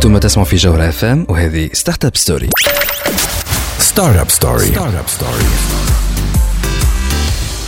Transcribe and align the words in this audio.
أنتم 0.00 0.18
تسمعوا 0.18 0.48
في 0.48 0.56
جوهر 0.56 0.88
اف 0.88 1.04
ام 1.04 1.26
وهذه 1.28 1.70
ستارت 1.72 2.04
اب 2.04 2.16
ستوري 2.16 2.50
ستارت 3.78 4.16
اب 4.18 4.30
ستوري 4.30 4.66
ستارت 4.66 4.94
اب 4.94 5.08
ستوري 5.08 5.44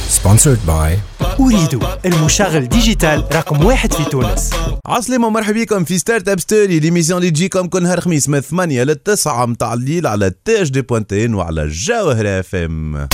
سبونسرد 0.09 0.59
باي 0.67 0.99
أريد 1.41 1.81
المشغل 2.07 2.69
digital 2.69 3.25
رقم 3.33 3.65
واحد 3.65 3.93
في 3.93 4.05
تونس. 4.05 4.51
عسلامة 4.87 5.27
ومرحبا 5.27 5.61
بكم 5.61 5.85
في 5.85 5.99
Startup 5.99 6.41
Story 6.41 6.79
l'émission 6.81 7.19
اللي 7.19 7.31
تجيكم 7.31 7.67
كل 7.67 7.83
نهار 7.83 8.01
خميس 8.01 8.29
من 8.29 8.41
8 8.41 8.83
ل 8.85 8.95
9 8.95 9.47
متاع 9.47 9.73
الليل 9.75 10.07
على 10.07 10.33
تاج 10.45 10.71
دي 10.71 10.83
بوانتين 10.83 11.35
وعلى 11.35 11.69
جوهرة 11.69 12.41
اف 12.41 12.55
ام 12.55 13.09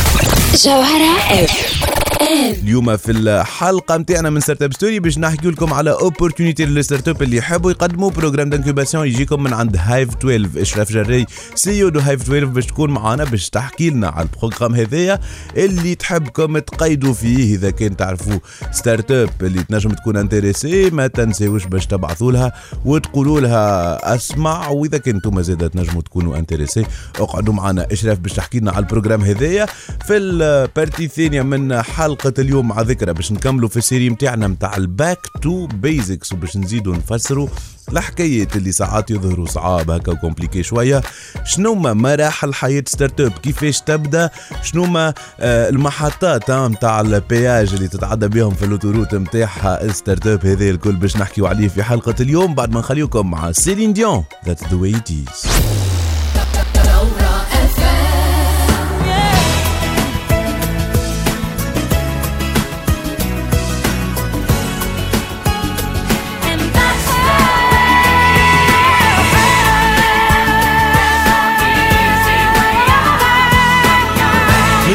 جوهرة 0.65 1.19
اف 1.31 1.69
ام 1.69 2.08
اليوم 2.29 2.97
في 2.97 3.13
الحلقة 3.13 3.97
نتاعنا 3.97 4.31
من 4.31 4.41
Startup 4.41 4.73
Story 4.73 5.01
باش 5.01 5.19
نحكي 5.19 5.51
لكم 5.51 5.73
على 5.73 5.91
opportunité 5.91 6.65
لل 6.65 7.09
startup 7.09 7.23
اللي 7.23 7.37
يحبوا 7.37 7.71
يقدموا 7.71 8.11
programme 8.11 8.51
d'incubation 8.51 9.07
يجيكم 9.07 9.43
من 9.43 9.53
عند 9.53 9.77
Hive 9.77 10.09
12 10.17 10.63
اشرف 10.63 10.93
جري 10.93 11.27
CEO 11.55 11.83
de 11.83 12.01
Hive 12.01 12.23
12 12.23 12.45
باش 12.45 12.67
تكون 12.67 12.91
معنا 12.91 13.25
باش 13.25 13.51
تحكي 13.51 13.91
لنا 13.91 14.09
على 14.09 14.29
ال 14.29 14.33
programme 14.33 14.75
هذايا 14.75 15.21
اللي 15.57 15.95
تحبكم 15.95 16.59
تقيدوا 16.59 17.13
فيه. 17.13 17.55
إذا 17.55 17.71
كان 17.71 17.97
تعرفوا 17.97 18.39
startup 18.73 19.31
اللي 19.43 19.63
تنجم 19.63 19.91
تكون 19.91 20.17
intéressée 20.17 20.91
ما 20.91 21.07
تنساوش 21.07 21.65
باش 21.65 21.87
تبعثوا 21.87 22.33
لها 22.33 22.53
وتقولوا 22.85 23.41
لها 23.41 24.15
أسمع. 24.15 24.69
وإذا 24.69 24.99
كنتم 24.99 25.43
زادة 25.43 25.71
تنجموا 25.71 26.03
تكونوا 26.03 26.37
intéressés 26.37 26.87
اقعدوا 27.21 27.55
معنا 27.55 27.87
اشرف 27.93 28.19
باش 28.19 28.33
تحكي 28.33 28.61
لنا 28.61 28.71
على 28.71 28.83
ال 28.83 28.87
programme 28.87 29.23
هذايا. 29.23 29.67
في 30.07 30.17
ال 30.17 30.29
partie 30.29 31.05
الثانية 31.05 31.43
من 31.43 31.83
حلقة 31.83 32.18
اليوم 32.39 32.69
مع 32.69 32.81
ذكرى 32.81 33.13
باش 33.13 33.33
نكملوا 33.33 33.69
في 33.69 33.77
ال 33.77 33.82
série 33.82 34.09
نتاعنا 34.09 34.47
نتاع 34.47 34.77
ال 34.77 34.85
back 34.85 35.19
to 35.43 35.67
basics 35.67 36.33
وباش 36.33 36.57
نزيدوا 36.57 36.97
نفسروا 36.97 37.49
الحكايات 37.93 38.57
اللي 38.57 38.73
ساعات 38.73 39.11
يظهروا 39.11 39.47
صعاب 39.47 39.91
هكا 39.91 40.13
و 40.13 40.17
compliqués 40.17 40.63
شوية. 40.63 41.03
شنو 41.45 41.75
ما 41.75 41.93
مراحل 41.93 42.55
حياة 42.55 42.85
startup 42.87 43.33
كيفاش 43.33 43.81
تبدأ؟ 43.81 44.31
شنو 44.63 44.85
ما 44.85 45.15
آه، 45.41 45.69
المحطات 45.69 46.51
نتاع 46.51 47.01
ال 47.01 47.13
péage 47.13 47.75
اللي 47.75 47.89
تتعدى 47.89 48.29
بهم 48.29 48.55
في 48.55 48.65
ال 48.65 48.70
autoroute 48.70 49.15
نتاعها 49.15 49.85
ال 49.85 50.27
startup 50.27 50.47
هذا 50.47 50.71
الكل 50.71 50.93
باش 50.93 51.17
نحكيو 51.17 51.47
عليه 51.47 51.69
في 51.69 51.83
حلقة 51.83 52.15
اليوم. 52.21 52.55
بعد 52.55 52.73
ما 52.73 52.81
نخليكم 52.81 53.31
مع 53.31 53.53
سيلين 53.53 53.93
ديون 53.93 54.25
That's 54.47 54.65
the 54.65 54.77
Way 54.77 55.01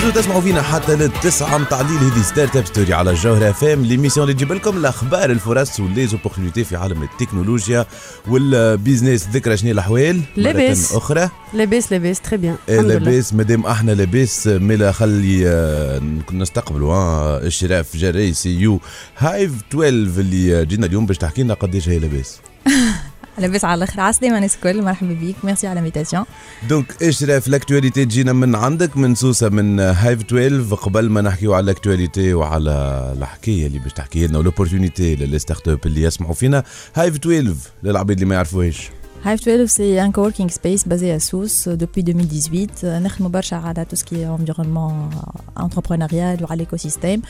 تنجموا 0.03 0.21
تسمعوا 0.21 0.41
فينا 0.41 0.61
حتى 0.61 0.95
للتسعة 0.95 1.57
متاع 1.57 1.81
الليل 1.81 1.97
هذه 1.97 2.21
Startup 2.21 2.65
Story 2.65 2.93
على 2.93 3.11
الجوهرة 3.11 3.49
أف 3.49 3.63
إم. 3.63 3.85
l'émission 3.85 4.23
اللي 4.23 4.33
تجيب 4.33 4.53
لكم 4.53 4.77
الأخبار 4.77 5.31
الفرص 5.31 5.79
و 5.79 5.84
les 5.85 6.00
opportunités 6.00 6.63
في 6.63 6.75
عالم 6.75 7.03
التكنولوجيا 7.03 7.85
وال 8.27 8.45
business. 8.45 9.27
ذكرى 9.27 9.57
شنو 9.57 9.71
الأحوال؟ 9.71 10.21
لاباس. 10.37 10.93
أخرى. 10.93 11.29
لاباس 11.53 11.91
لاباس. 11.91 12.21
très 12.21 12.37
bien 12.37 12.55
إيه، 12.69 12.79
لله. 12.81 12.93
لاباس 12.93 13.33
مادام 13.33 13.65
أحنا 13.65 13.91
لاباس. 13.91 14.47
ملا 14.47 14.91
خلي 14.91 15.47
آه، 15.47 16.01
نستقبلوا 16.31 16.93
آه، 16.93 17.37
أشرف 17.37 17.97
جري 17.97 18.33
CEO. 18.33 18.49
Hive 18.59 19.51
12 19.71 19.87
اللي 20.19 20.65
جينا 20.65 20.85
اليوم 20.85 21.05
باش 21.05 21.17
تحكي 21.17 21.43
لنا 21.43 21.53
قداش 21.53 21.89
هي 21.89 21.99
لاباس. 21.99 22.39
لاباس 23.37 23.65
على 23.65 23.77
الآخر 23.77 23.99
عسلامة 24.01 24.35
الناس 24.35 24.55
الكل 24.55 24.81
مرحبا 24.81 25.13
بيك. 25.13 25.35
ميرسي 25.43 25.67
على 25.67 25.91
l'invitation. 25.91 26.23
donc 26.69 27.03
اشراف 27.03 27.47
ال 27.47 27.52
actualité 27.52 27.93
تجينا 27.93 28.33
من 28.33 28.55
عندك 28.55 28.97
من 28.97 29.15
سوسة 29.15 29.49
من 29.49 29.79
Hive 29.79 30.21
12 30.21 30.75
قبل 30.75 31.09
ما 31.09 31.21
نحكيو 31.21 31.53
على 31.53 31.73
ال 31.73 31.78
actualité 31.78 32.17
وعلى 32.33 33.13
الحكاية 33.17 33.67
اللي 33.67 33.79
باش 33.79 33.93
تحكي 33.93 34.27
لنا 34.27 34.37
وال 34.37 34.48
opportunité 34.48 35.05
لل 35.05 35.15
startup 35.15 35.79
اللي 35.85 36.01
يسمعوا 36.01 36.33
فينا 36.33 36.63
Hive 36.95 37.15
12 37.15 37.55
للعباد 37.83 38.11
اللي 38.17 38.25
ما 38.25 38.35
يعرفوهاش. 38.35 38.89
Hive 39.25 39.39
12 39.41 39.69
c'est 39.69 39.99
un 39.99 40.11
coworking 40.11 40.49
space 40.49 40.85
basé 40.85 41.11
à 41.11 41.19
Sousse 41.19 41.67
euh, 41.67 41.77
depuis 41.77 42.03
2018 42.03 42.83
Euh, 42.83 42.99
نخدموا 42.99 43.29
برشا 43.29 43.55
على 43.55 43.85
tout 43.89 43.95
ce 43.95 44.03
qui 44.03 44.15
est 44.15 44.27
environnement 44.27 44.91
euh, 44.91 45.63
entrepreneurial 45.63 46.43
وعلى 46.43 46.65
l'écosystème. 46.65 47.21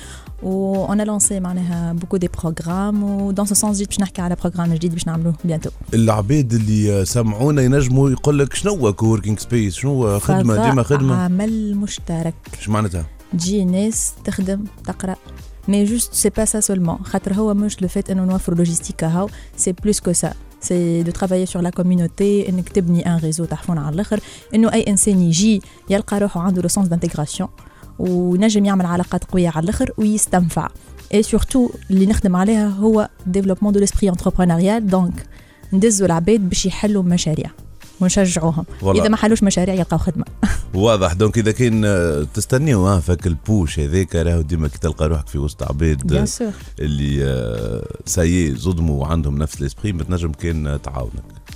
و 0.44 0.86
on 0.88 1.00
a 1.00 1.06
lancé 1.06 1.40
معناها 1.40 1.96
beaucoup 2.00 2.18
des 2.20 2.30
programmes. 2.42 3.04
و 3.04 3.32
dans 3.32 3.46
ce 3.46 3.56
sens 3.56 3.78
جيت 3.78 3.88
باش 3.90 4.00
نحكي 4.00 4.22
على 4.22 4.36
programme 4.36 4.70
جديد 4.70 4.94
باش 4.94 5.08
نعملوه 5.08 5.34
bientôt. 5.48 5.72
العباد 5.94 6.54
اللي 6.54 7.06
سمعونا 7.06 7.62
ينجموا 7.62 8.10
يقول 8.10 8.40
لك 8.40 8.54
شنو 8.54 8.74
هو 8.76 8.94
coworking 8.94 9.40
space 9.40 9.74
شنو 9.76 9.92
هو 9.92 10.20
خدمة؟ 10.20 10.54
فضاء 10.54 10.70
ديما 10.70 10.84
خدمة. 10.84 11.16
عمل 11.16 11.76
مشترك. 11.76 12.34
إيش 12.58 12.70
معناتها؟ 12.70 13.06
تجي 13.34 13.66
ناس 13.66 14.14
تخدم 14.24 14.64
تقرأ. 14.88 15.16
mais 15.68 15.84
juste 15.86 16.14
c'est 16.14 16.30
pas 16.30 16.46
ça 16.46 16.60
seulement 16.60 16.98
خاطر 17.04 17.34
هو 17.34 17.54
مش 17.54 17.82
le 17.82 17.88
fait 17.88 18.10
إنه 18.10 18.26
نوفر 18.26 18.56
logistique 18.58 19.04
هاو. 19.04 19.30
c'est 19.58 19.72
plus 19.72 20.00
que 20.00 20.14
ça 20.14 20.34
c'est 20.64 21.04
de 21.04 21.12
travailler 21.12 21.46
sur 21.46 21.62
la 21.62 21.70
community 21.70 22.50
انك 22.50 22.70
تبني 22.70 23.08
un 23.08 23.18
réseau 23.18 23.46
تحفون 23.46 23.78
على 23.78 23.96
الآخر 23.96 24.20
انه 24.56 24.74
اي 24.74 24.82
انسان 24.82 25.22
يجي 25.22 25.62
يلقى 25.90 26.20
روحه 26.20 26.42
عنده 26.42 26.62
le 26.62 26.68
sens 26.68 26.88
d'intégration 26.88 27.50
ونجم 28.00 28.66
يعمل 28.66 28.86
علاقات 28.86 29.24
قويه 29.24 29.50
على 29.50 29.64
الآخر 29.64 29.92
ويستنفع 29.98 30.70
et 31.14 31.24
surtout 31.24 31.70
اللي 31.92 32.06
نخدم 32.06 32.36
عليها 32.36 32.68
هو 32.68 33.10
développement 33.28 33.74
de 33.74 33.80
l'esprit 33.80 34.10
entrepreneurial 34.10 34.88
donc 34.88 35.26
ندزوا 35.74 36.08
العباد 36.08 36.50
باش 36.50 36.66
يحلوا 36.66 37.04
مشاريع 37.04 37.50
ونشجعوهم. 38.04 38.66
والله. 38.82 39.02
إذا 39.02 39.10
ما 39.10 39.18
حلوش 39.18 39.44
مشاريع 39.44 39.76
يلقاو 39.76 40.00
خدمة. 40.00 40.26
واضح. 40.74 41.14
donc 41.14 41.38
إذا 41.38 41.52
كان 41.52 41.86
آه، 41.86 42.26
تستنيو 42.34 42.88
ها 42.88 43.00
فك 43.00 43.28
البوش 43.28 43.80
هذاك 43.80 44.16
راهو 44.16 44.42
ديما 44.42 44.68
كي 44.68 44.78
تلقى 44.78 45.08
روحك 45.08 45.28
في 45.28 45.38
وسط 45.38 45.64
عباد 45.64 46.08
bien 46.08 46.22
آه، 46.22 46.26
sûr 46.26 46.52
اللي 46.80 47.24
آه، 47.24 47.88
سايي 48.06 48.56
زدموا 48.56 49.02
وعندهم 49.02 49.38
نفس 49.38 49.62
ال 49.62 49.66
esprit 49.66 49.94
ما 49.94 50.04
تنجم 50.04 50.32
كان 50.32 50.68
آه، 50.68 50.78
تعاونك. 50.78 51.14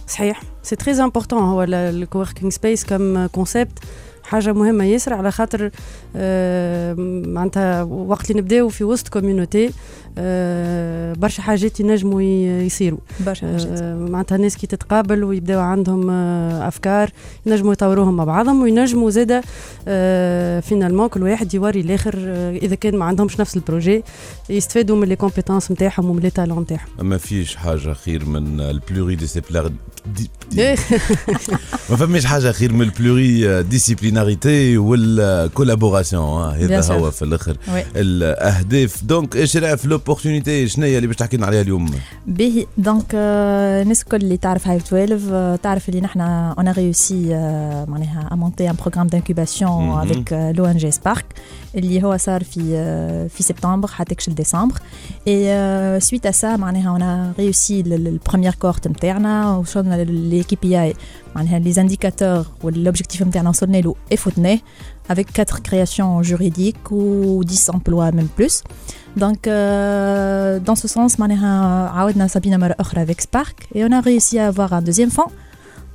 صحيح. 0.07 0.41
c'est 0.63 0.75
très 0.75 1.03
important 1.03 1.43
هو 1.43 1.63
ال 1.63 1.72
coworking 1.72 2.51
space 2.51 2.83
comme 2.85 3.25
concept 3.25 3.79
حاجة 4.27 4.53
مهمة 4.53 4.83
ياسر 4.83 5.13
على 5.13 5.31
خاطر 5.31 5.71
آه، 6.15 6.93
معناتها 7.27 7.83
وقت 7.83 8.31
اللي 8.31 8.41
نبداو 8.41 8.69
في 8.69 8.83
وسط 8.83 9.07
community 9.07 9.71
آه، 10.17 11.13
برشا 11.13 11.41
حاجات 11.41 11.79
ينجموا 11.79 12.21
يصيروا. 12.21 12.99
برشا 13.25 13.51
حاجات. 13.51 13.81
آه، 13.81 13.95
معناتها 13.95 14.37
ناس 14.37 14.57
كي 14.57 14.67
تتقابل 14.67 15.23
ويبداو 15.23 15.59
عندهم 15.59 16.09
أفكار 16.09 17.09
ينجموا 17.45 17.73
يطوروهم 17.73 18.17
مع 18.17 18.23
بعضهم 18.23 18.61
وينجموا 18.61 19.09
زاده 19.09 19.41
finalement 20.61 21.07
كل 21.07 21.23
واحد 21.23 21.53
يوري 21.53 21.79
الآخر 21.79 22.13
إذا 22.61 22.75
كان 22.75 22.95
ما 22.95 23.05
عندهمش 23.05 23.39
نفس 23.39 23.55
ال 23.57 23.64
projet 23.64 24.03
يستفادوا 24.49 24.95
من 24.95 25.07
les 25.07 25.15
compétences 25.15 25.71
نتاعهم 25.71 26.09
ومن 26.09 26.19
les 26.19 26.29
talents 26.29 26.59
نتاعهم. 26.59 26.87
ما 27.01 27.17
فيش 27.17 27.55
حاجة 27.55 27.93
خير 27.93 28.25
من 28.25 28.59
ال 28.59 29.15
pluridisciplinaire 29.15 29.71
ما 31.89 31.95
فماش 31.95 32.25
حاجة 32.25 32.51
خير 32.51 32.73
من 32.73 32.81
ال 32.81 33.63
pluridisciplinarité 34.27 34.77
وال 34.77 35.01
collaboration 35.01 36.53
هذا 36.53 36.81
Bien 36.81 36.85
sûr. 36.85 36.91
هو 36.91 37.11
في 37.11 37.21
الآخر. 37.21 37.57
الأهداف 37.95 39.03
donc 39.03 39.37
اشراف 39.37 39.85
l'opportunité 39.85 40.67
شنو 40.67 40.85
هي 40.85 40.97
اللي 40.97 41.07
باش 41.07 41.15
تحكي 41.15 41.37
لنا 41.37 41.45
عليها 41.45 41.61
اليوم 41.61 41.91
باهي 42.27 42.65
donc 42.77 43.05
آه، 43.15 43.81
الناس 43.81 44.01
الكل 44.01 44.17
اللي 44.17 44.37
تعرف 44.37 44.67
Hive 44.67 44.93
12 44.93 45.19
آه، 45.31 45.55
تعرف 45.55 45.89
اللي 45.89 46.01
نحن 46.01 46.21
on 46.21 46.69
a 46.71 46.79
réussi 46.79 47.25
معناها 47.87 48.29
à 48.33 48.38
monter 48.38 48.69
un 48.69 48.75
programme 48.85 49.07
d'incubation. 49.07 49.89
avec 49.99 50.33
l'ONG 50.57 50.77
Spark 50.77 51.25
اللي 51.75 52.03
هو 52.03 52.17
صار 52.17 52.43
في 52.43 52.73
آه، 52.75 53.27
في 53.27 53.43
سبتمبر 53.43 53.87
حتى 53.87 54.15
كش 54.15 54.29
لديسمبر 54.29 54.79
et 55.27 55.99
suite 55.99 56.25
à 56.25 56.31
ça 56.31 56.55
معناها 56.55 56.89
on 56.89 57.33
a 57.39 57.45
réussi 57.45 57.79
ال 57.81 57.89
première 57.89 58.53
cohorte 58.53 58.87
نتاعنا 58.87 59.57
وصلنا 59.57 60.03
les 60.03 60.43
KPI 60.43 60.93
معناها 61.35 61.59
les 61.59 61.71
indicateurs 61.71 62.45
وال 62.63 62.74
objectifs 62.74 63.21
نتاعنا 63.21 63.49
وصلنا 63.49 63.77
له 63.77 63.95
اي 64.11 64.17
فوتناه 64.17 64.59
avec 65.09 65.31
quatre 65.31 65.61
créations 65.61 66.21
juridiques 66.21 66.91
ou 66.91 67.43
10 67.43 67.69
emplois 67.69 68.11
même 68.11 68.27
plus. 68.27 68.63
Donc, 69.15 69.47
euh, 69.47 70.59
dans 70.59 70.75
ce 70.75 70.87
sens, 70.87 71.19
معناها 71.19 71.87
عاودنا 71.89 72.27
Sabina 72.27 72.57
مرة 72.57 72.75
أخرى 72.79 73.05
avec 73.05 73.21
Spark 73.21 73.67
et 73.75 73.85
on 73.85 73.91
a 73.91 74.01
réussi 74.01 74.39
à 74.39 74.47
avoir 74.47 74.73
un 74.73 74.81
deuxième 74.81 75.11
fonds. 75.11 75.31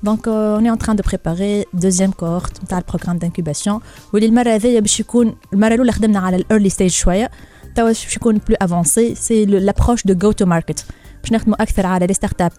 Euh, 0.05 0.59
on 0.59 0.65
est 0.65 0.71
en 0.71 0.77
train 0.77 0.95
de 0.95 1.03
préparer 1.03 1.67
deuxième 1.75 2.13
cohorte 2.13 2.63
نتاع 2.65 2.79
ال 2.79 2.83
programme 2.83 3.19
d'incubation 3.19 3.81
واللي 4.13 4.27
المرة 4.27 4.51
هذيا 4.51 4.81
باش 4.81 5.01
يكون 5.01 5.35
المرة 5.53 5.75
الأولى 5.75 5.93
خدمنا 5.93 6.19
على 6.19 6.37
ال 6.37 6.42
early 6.42 6.69
stage 6.69 6.91
شوية 6.91 7.31
توا 7.75 7.85
باش 7.85 8.17
يكون 8.17 8.41
plus 8.49 8.57
avancé 8.63 9.15
c'est 9.15 9.45
l'approche 9.45 10.07
de 10.07 10.15
go-to-market 10.15 10.85
باش 11.23 11.33
نخدموا 11.33 11.63
أكثر 11.63 11.87
على 11.87 12.07
les 12.07 12.15
startups 12.15 12.53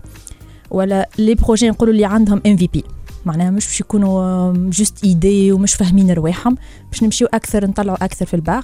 ولا 0.72 1.10
les 1.18 1.36
projets 1.36 1.70
نقولوا 1.70 1.94
اللي 1.94 2.06
عندهم 2.06 2.42
MVP 2.46 2.84
معناها 3.26 3.50
مش 3.52 3.66
باش 3.68 3.80
يكونوا 3.80 4.54
juste 4.70 5.04
idée 5.04 5.52
ومش 5.52 5.76
فاهمين 5.76 6.12
رواحهم 6.12 6.58
باش 6.92 7.04
نمشيو 7.04 7.28
أكثر 7.34 7.68
نطلعوا 7.68 8.06
أكثر 8.06 8.26
في 8.26 8.34
الباغ 8.34 8.64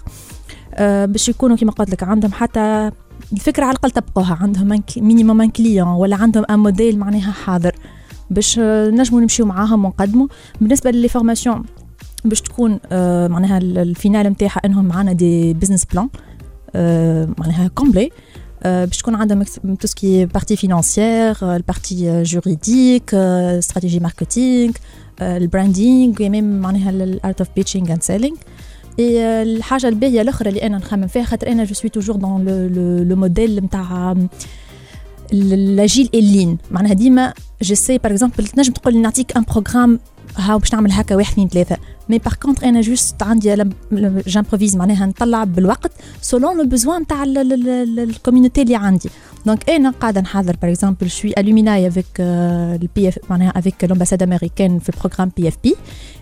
أه 0.73 1.05
باش 1.05 1.29
يكونوا 1.29 1.57
كما 1.57 1.71
قلت 1.71 1.89
لك 1.89 2.03
عندهم 2.03 2.31
حتى 2.31 2.91
الفكرة 3.33 3.63
على 3.63 3.71
الاقل 3.71 3.91
تبقوها 3.91 4.37
عندهم 4.41 4.83
minimum 4.97 5.41
un 5.41 5.49
client 5.49 5.87
ولا 5.87 6.15
عندهم 6.15 6.45
un 6.49 6.59
modèle 6.59 6.99
معناها 6.99 7.31
حاضر 7.31 7.75
باش 8.31 8.59
آه، 8.59 8.89
نجموا 8.89 9.21
نمشيو 9.21 9.45
معاهم 9.45 9.85
ونقدموا. 9.85 10.27
بالنسبة 10.61 10.91
ل 10.91 10.95
les 10.95 11.07
formations 11.07 11.63
باش 12.25 12.41
تكون 12.41 12.79
آه، 12.91 13.27
معناها 13.27 13.57
ال- 13.57 13.77
ال 13.77 13.84
finale 13.84 14.27
نتاعها 14.27 14.61
انهم 14.65 14.85
معنا 14.85 15.13
des 15.13 15.53
business 15.53 15.85
plans 15.85 16.09
معناها 17.37 17.67
complet 17.75 18.09
باش 18.65 18.97
تكون 18.97 19.15
عندهم 19.15 19.43
تو 19.79 19.87
سكي 19.87 20.25
بارتي 20.25 20.55
فينانسيير 20.55 21.55
البارتي 21.55 22.23
جوريديك 22.23 23.13
استراتيجي 23.13 23.99
ماركتينغ 23.99 24.73
البراندينغ 25.21 26.13
وميم 26.21 26.59
معناها 26.59 26.89
ال 26.89 27.02
art 27.02 27.41
of 27.41 27.49
pitching 27.55 27.91
and 27.91 28.03
selling 28.03 28.35
et 28.99 29.41
الحاجة 29.43 29.87
الباهية 29.87 30.21
الأخرى 30.21 30.49
اللي 30.49 30.63
أنا 30.63 30.77
نخمم 30.77 31.07
فيها 31.07 31.23
خاطر 31.23 31.47
أنا 31.51 31.63
je 31.63 31.73
suis 31.73 31.89
toujours 31.89 32.15
dans 32.15 32.45
le 33.09 33.15
modèle 33.15 33.55
نتاع 33.63 34.15
l'agile 35.33 36.09
ال 36.13 36.21
lean. 36.21 36.57
معناها 36.71 36.93
ديما 36.93 37.33
j'essaie 37.61 37.97
par 37.97 38.11
exemple 38.11 38.47
تنجم 38.47 38.73
تقول 38.73 39.01
نعطيك 39.01 39.37
un 39.37 39.43
programme 39.43 39.99
هاو 40.37 40.59
باش 40.59 40.73
نعمل 40.73 40.91
هكا 40.91 41.15
واحد 41.15 41.31
اثنين 41.31 41.47
ثلاثة. 41.47 41.77
mais 42.09 42.17
par 42.17 42.33
contre 42.33 42.69
أنا 42.69 42.81
juste 42.81 43.23
عندي 43.23 43.65
j'improvise 44.27 44.75
معناها 44.75 45.05
نطلع 45.05 45.43
بالوقت 45.43 45.91
selon 46.21 46.57
le 46.57 46.65
besoin 46.65 47.07
تاع 47.07 47.23
ال 47.23 47.37
community 47.37 48.61
اللي 48.61 48.75
عندي. 48.75 49.09
donc 49.45 49.69
أنا 49.69 49.89
قاعدة 49.89 50.21
نحضر 50.21 50.55
par 50.61 50.71
exemple 50.71 51.09
je 51.09 51.17
suis 51.17 51.33
alumni 51.37 51.87
avec 51.87 52.05
ال 52.19 53.07
PF 53.07 53.19
معناها 53.29 53.59
avec 53.59 53.83
l'ambassade 53.83 54.23
américaine 54.23 54.79
في 54.79 54.89
ال 54.89 54.94
programme 54.94 55.31
PFP 55.37 55.75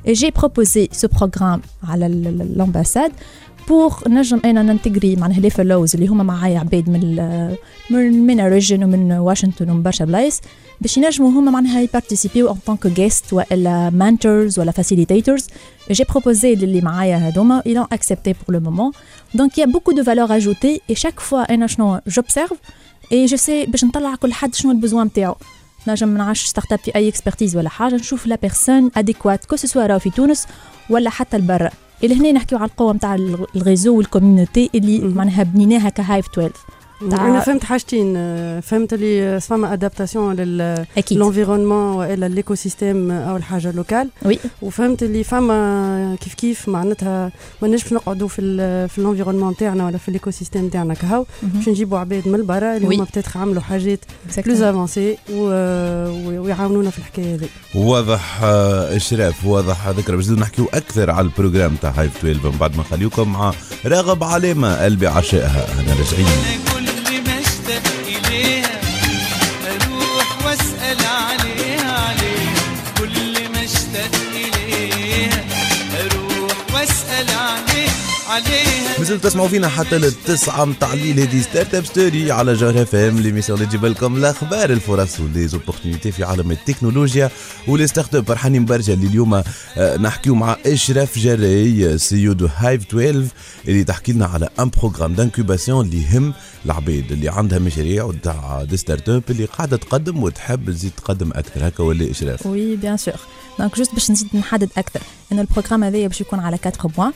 j'ai 0.07 0.31
proposé 0.31 0.88
ce 1.01 1.07
programme 1.07 1.62
على 1.83 2.07
l'ambassade. 2.57 3.12
Pour 3.69 4.07
نجم 4.07 4.41
أنا 4.45 4.63
ن 4.63 4.69
intégrer 4.69 5.15
معناها 5.15 5.39
les 5.39 5.50
fellows 5.50 5.95
اللي 5.95 6.07
هما 6.07 6.23
معايا 6.23 6.59
عباد 6.59 6.89
من 6.89 7.15
من 7.89 8.27
من 8.27 8.39
اوريجين 8.39 8.83
ومن 8.83 9.11
واشنطن 9.11 9.69
ومن 9.69 9.83
برشا 9.83 10.05
بلايص 10.05 10.41
باش 10.81 10.97
ينجموا 10.97 11.29
هما 11.29 11.51
معناها 11.51 11.81
ي 11.81 11.88
participer 11.88 12.51
و 12.51 12.53
en 12.53 12.56
tant 12.65 12.88
que 12.88 13.03
guests 13.03 13.33
ولا 13.33 13.89
mentors 13.89 14.59
ولا 14.59 14.71
facilitators 14.71 15.47
j'ai 15.91 16.03
proposé 16.09 16.56
للي 16.55 16.81
معايا 16.81 17.17
هذوما 17.17 17.61
pour 18.23 18.53
le 18.53 18.59
moment. 18.59 18.91
Donc 19.37 19.57
il 19.57 19.59
y 19.59 19.63
a 19.63 19.67
beaucoup 19.67 19.93
de 19.93 20.01
valeur 20.01 20.31
ajoutée 20.31 20.81
et 20.89 20.95
chaque 20.95 21.19
fois 21.19 21.49
أنا 21.49 21.67
شنو 21.67 21.99
j'observe 22.09 22.55
et 23.13 23.27
je 23.27 23.35
sais 23.35 23.69
باش 23.69 23.83
نطلع 23.83 24.15
كل 24.15 24.33
حد 24.33 24.55
شنو 24.55 24.71
ال 24.71 24.77
besoin 24.77 25.07
نتاعو. 25.07 25.35
نجم 25.87 26.17
نعرفش 26.17 26.45
startup 26.45 26.79
في 26.79 26.95
أي 26.95 27.09
expertise 27.09 27.57
ولا 27.57 27.69
حاجة 27.69 27.95
نشوف 27.95 28.27
la 28.27 28.35
personne 28.35 28.91
adéquate 28.95 29.45
que 29.45 29.56
ce 29.56 29.66
soit 29.66 29.88
راهو 29.87 29.99
في 29.99 30.09
تونس 30.09 30.47
ولا 30.89 31.09
حتى 31.09 31.37
لبرا 31.37 31.69
اللي 32.03 32.15
هنا 32.15 32.31
نحكيو 32.31 32.57
على 32.57 32.69
القوة 32.69 32.94
نتاع 32.94 33.15
ال 33.56 33.62
réseau 33.62 33.97
وال 33.97 34.11
community 34.11 34.69
اللي. 34.75 34.99
معناها 34.99 35.44
بنيناها 35.44 35.89
ك 35.89 35.97
Hive 35.97 36.27
12 36.29 36.51
تاع- 36.53 36.76
أنا 37.01 37.39
فهمت 37.39 37.63
حاجتين 37.63 38.13
آه، 38.17 38.59
فهمت 38.59 38.94
اللي 38.94 39.39
فما 39.39 39.73
adaptation 39.74 40.35
لل 40.35 40.57
environnement 40.57 41.95
وإلا 41.95 42.25
l'écosystème 42.25 43.12
أو 43.11 43.38
الحاجة 43.38 43.71
locale 43.71 44.09
oui. 44.25 44.39
وفهمت 44.61 45.03
اللي 45.03 45.23
فما 45.23 46.15
كيف 46.21 46.33
كيف 46.33 46.69
معناتها 46.69 47.31
ما 47.61 47.67
نجمش 47.67 47.94
نقعدوا 47.94 48.27
في 48.27 48.41
ال 48.41 48.89
في 48.89 48.97
ال 48.97 49.02
environnement 49.02 49.56
تاعنا 49.55 49.85
ولا 49.85 49.97
في 49.97 50.09
ال 50.09 50.31
écosystème 50.31 50.69
تاعنا 50.69 50.94
كهو. 50.94 51.25
باش 51.41 51.69
نجيبوا 51.69 51.99
عباد 51.99 52.27
من 52.27 52.35
البرا 52.35 52.77
اللي. 52.77 52.95
هما 52.95 53.03
peut-être 53.03 53.38
عملوا 53.38 53.61
حاجات 53.61 54.00
plus 54.45 54.62
avancées 54.62 55.18
ويعاونونا 55.33 56.89
في 56.89 56.97
الحكاية 57.00 57.35
هذه 57.35 57.47
واضح 57.75 58.39
آه، 58.43 58.95
إشراق 58.95 59.45
واضح 59.45 59.88
ذكرى. 59.89 60.15
باش 60.15 60.29
نحكيو 60.29 60.65
أكثر 60.73 61.11
على 61.11 61.25
ال 61.25 61.31
programme 61.31 61.75
تاع 61.81 61.89
Hive 61.97 62.18
12 62.17 62.51
من 62.51 62.57
بعد 62.57 62.75
ما 62.77 62.81
نخليكم 62.81 63.33
مع 63.33 63.53
راغب 63.85 64.23
علامه 64.23 64.83
قلبي 64.83 65.07
عشقها 65.07 65.65
أنا 65.79 65.93
راجعين. 65.93 66.87
مازلتوا 79.07 79.30
تسمعوا 79.30 79.48
فينا 79.48 79.68
حتى 79.68 79.98
للتسعة 79.98 80.65
متاع 80.65 80.94
الليل. 80.94 81.19
هذه 81.19 81.42
Startup 81.41 81.85
Story 81.85 82.31
على 82.31 82.54
جوهر 82.54 82.81
اف 82.81 82.95
ام 82.95 83.19
l'émission 83.19 83.57
اللي 83.57 83.69
تجيب 83.69 83.86
لكم 83.86 84.15
الأخبار 84.15 84.69
الفرص 84.69 85.19
و 85.19 85.25
les 85.25 85.43
opportunités 85.43 86.12
في 86.12 86.24
عالم 86.24 86.51
التكنولوجيا 86.51 87.30
و 87.68 87.88
les 87.88 88.15
startups 88.15 88.27
فرحانين 88.27 88.65
برشا 88.65 88.94
اللي 88.94 89.07
اليوم 89.07 89.33
آه، 89.33 89.44
نحكيو 89.98 90.36
مع 90.36 90.57
اشرف 90.65 91.19
جراي 91.19 91.98
CEO 91.97 92.33
de 92.33 92.47
Hive 92.56 92.88
12 92.88 93.27
اللي 93.68 93.83
تحكي 93.83 94.12
لنا 94.12 94.25
على 94.25 94.50
un 94.59 94.69
programme 94.69 95.13
d'incubation 95.13 95.85
اللي 95.86 96.03
يهم 96.03 96.33
العباد 96.65 97.12
اللي 97.12 97.30
عندها 97.30 97.60
مشاريع 97.60 98.03
وتاع 98.03 98.63
des 98.63 98.77
startups 98.77 99.24
اللي 99.30 99.45
قاعدة 99.45 99.77
تقدم 99.77 100.24
وتحب 100.24 100.71
تزيد 100.71 100.92
تقدم 100.98 101.31
أكثر. 101.31 101.68
هكا 101.68 101.83
ولا 101.83 102.12
اشراف 102.12 102.45
oui 102.45 102.75
bien 102.75 102.97
sûr 102.97 103.15
donc 103.59 103.77
juste 103.77 103.94
باش 103.94 104.12
نزيد 104.12 104.27
نحدد 104.33 104.69
أكثر 104.77 105.01
إنه 105.31 105.42
ال 105.41 105.46
programme 105.46 105.83
هذايا 105.83 106.07
باش 106.07 106.21
يكون 106.21 106.39
على 106.39 106.57
4 106.65 106.88
points 106.95 107.12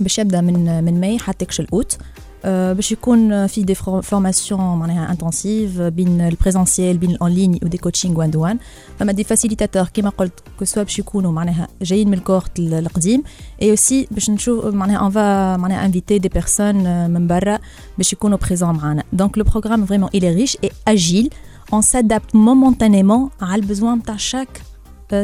باش 0.00 0.18
يبدأ 0.18 0.40
من 0.40 0.84
من 0.84 1.00
ماي 1.00 1.18
حتى 1.18 1.44
jusqu'à 1.44 1.66
août 1.72 1.98
آه، 2.44 2.72
باش 2.72 2.92
يكون 2.92 3.46
في 3.46 3.62
des 3.62 3.74
formations 3.74 4.60
معناها 4.60 5.12
intensives 5.12 5.80
بين 5.80 6.20
ال 6.20 6.27
présentiel 6.27 6.98
بين 6.98 7.10
ال 7.10 7.17
en 7.17 7.30
ligne 7.30 7.58
و 7.62 7.66
des 7.66 7.78
coachings 7.78 8.18
وان 8.18 8.30
دوان 8.30 8.58
فما 8.98 9.12
des 9.12 9.24
facilitateurs 9.24 9.84
كيما 9.84 10.10
قلت 10.10 10.32
que 10.58 10.64
ce 10.64 10.70
soit 10.70 10.82
باش 10.82 10.98
يكونوا 10.98 11.32
معناها 11.32 11.68
جايين 11.82 12.08
من 12.08 12.14
ال 12.14 12.19
cohorte 12.19 12.58
ال- 12.58 12.74
القديم. 12.74 13.22
et 13.62 13.70
aussi 13.70 14.08
باش 14.10 14.30
نشوف 14.30 14.64
معناها 14.64 14.96
on 14.96 15.10
va 15.10 15.56
معناها 15.56 15.86
inviter 15.86 16.18
des 16.18 16.28
personnes 16.28 17.10
من 17.10 17.26
برا 17.26 17.58
باش 17.98 18.12
يكونوا 18.12 18.38
présents 18.38 18.74
معنا. 18.74 19.02
donc 19.12 19.38
le 19.38 19.44
programme 19.44 19.86
vraiment 19.86 20.08
il 20.08 20.20
est 20.22 20.36
riche 20.46 20.56
et 20.66 20.70
agile. 20.94 21.28
On 21.72 21.82
s'adapte 21.82 22.34
momentanément 22.34 23.30
على 23.42 23.62
ال 23.62 23.68
besoin 23.68 24.02
تاع 24.02 24.16
chaque 24.16 24.48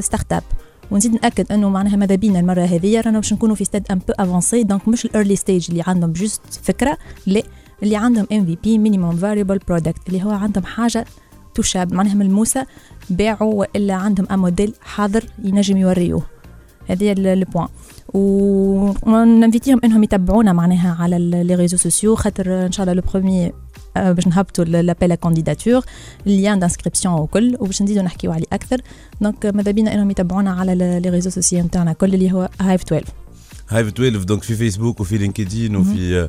startup 0.01 0.43
ونزيد 0.93 1.13
نأكد 1.13 1.53
أنه 1.53 1.69
معناها 1.69 1.97
ماذا 1.97 2.15
بينا 2.15 2.41
المرة 2.41 2.63
هذه 2.63 3.01
رانا 3.01 3.19
باش 3.19 3.33
نكونوا 3.33 3.55
في 3.55 3.65
stade 3.65 3.87
un 3.91 3.99
peu 3.99 4.13
avancé 4.19 4.63
donc 4.63 4.89
مش 4.89 5.05
ال 5.05 5.10
early 5.10 5.37
stage 5.37 5.67
اللي 5.71 5.85
عندهم 5.87 6.13
juste 6.13 6.41
فكرة 6.63 6.99
لا 7.27 7.43
اللي 7.83 7.97
عندهم 7.97 8.27
MVP 8.33 8.79
minimum 8.79 9.17
viable 9.17 9.59
product 9.59 10.09
اللي 10.09 10.25
هو 10.25 10.31
عندهم 10.31 10.65
حاجة 10.65 11.05
تشاب 11.55 11.93
معناها 11.95 12.15
ملموسه 12.15 12.67
باعوا 13.11 13.55
وإلا 13.55 13.95
عندهم 13.95 14.27
un 14.31 14.39
modèle 14.39 14.75
حاضر 14.81 15.25
ينجم 15.45 15.77
يوريوه. 15.77 16.23
هذه 16.89 17.13
ال 17.13 17.22
point 17.22 17.69
ون 18.15 18.45
inviter 18.45 19.50
هم 19.50 19.81
إنهم 19.85 20.03
يتبعونا 20.03 20.53
معناها 20.53 20.97
على 21.01 21.19
les 21.19 21.55
réseaux 21.55 21.77
sociaux 21.77 22.15
خاطر 22.15 22.67
إن 22.67 22.73
شاء 22.73 22.85
الله 22.85 22.95
le 22.95 23.03
premier 23.13 23.53
باش 23.97 24.27
نهبطوا 24.27 24.65
l'appel 24.65 25.15
à 25.15 25.20
candidatures 25.20 25.85
ال 26.27 26.33
lien 26.33 26.59
d'inscription 26.59 27.15
وكل 27.15 27.57
وباش 27.61 27.83
نزيدوا 27.83 28.03
نحكيو 28.03 28.33
عليه 28.33 28.47
أكثر. 28.53 28.81
donc 29.21 29.47
ماذا 29.47 29.71
بينا 29.71 29.95
إنهم 29.95 30.11
يتبعونا 30.11 30.51
على 30.53 30.75
les 30.75 31.09
réseaux 31.11 31.31
sociaux 31.31 31.65
نتاعنا 31.65 31.93
كل 31.93 32.15
اللي 32.15 32.33
هو 32.33 32.49
هايف 32.61 32.83
12 32.83 33.07
هايف 33.69 33.87
12 33.89 34.23
دونك 34.23 34.43
في 34.43 34.55
فيسبوك 34.55 35.01
وفي 35.01 35.19
لينكدين 35.19 35.77
وفي 35.77 36.17
آه، 36.19 36.29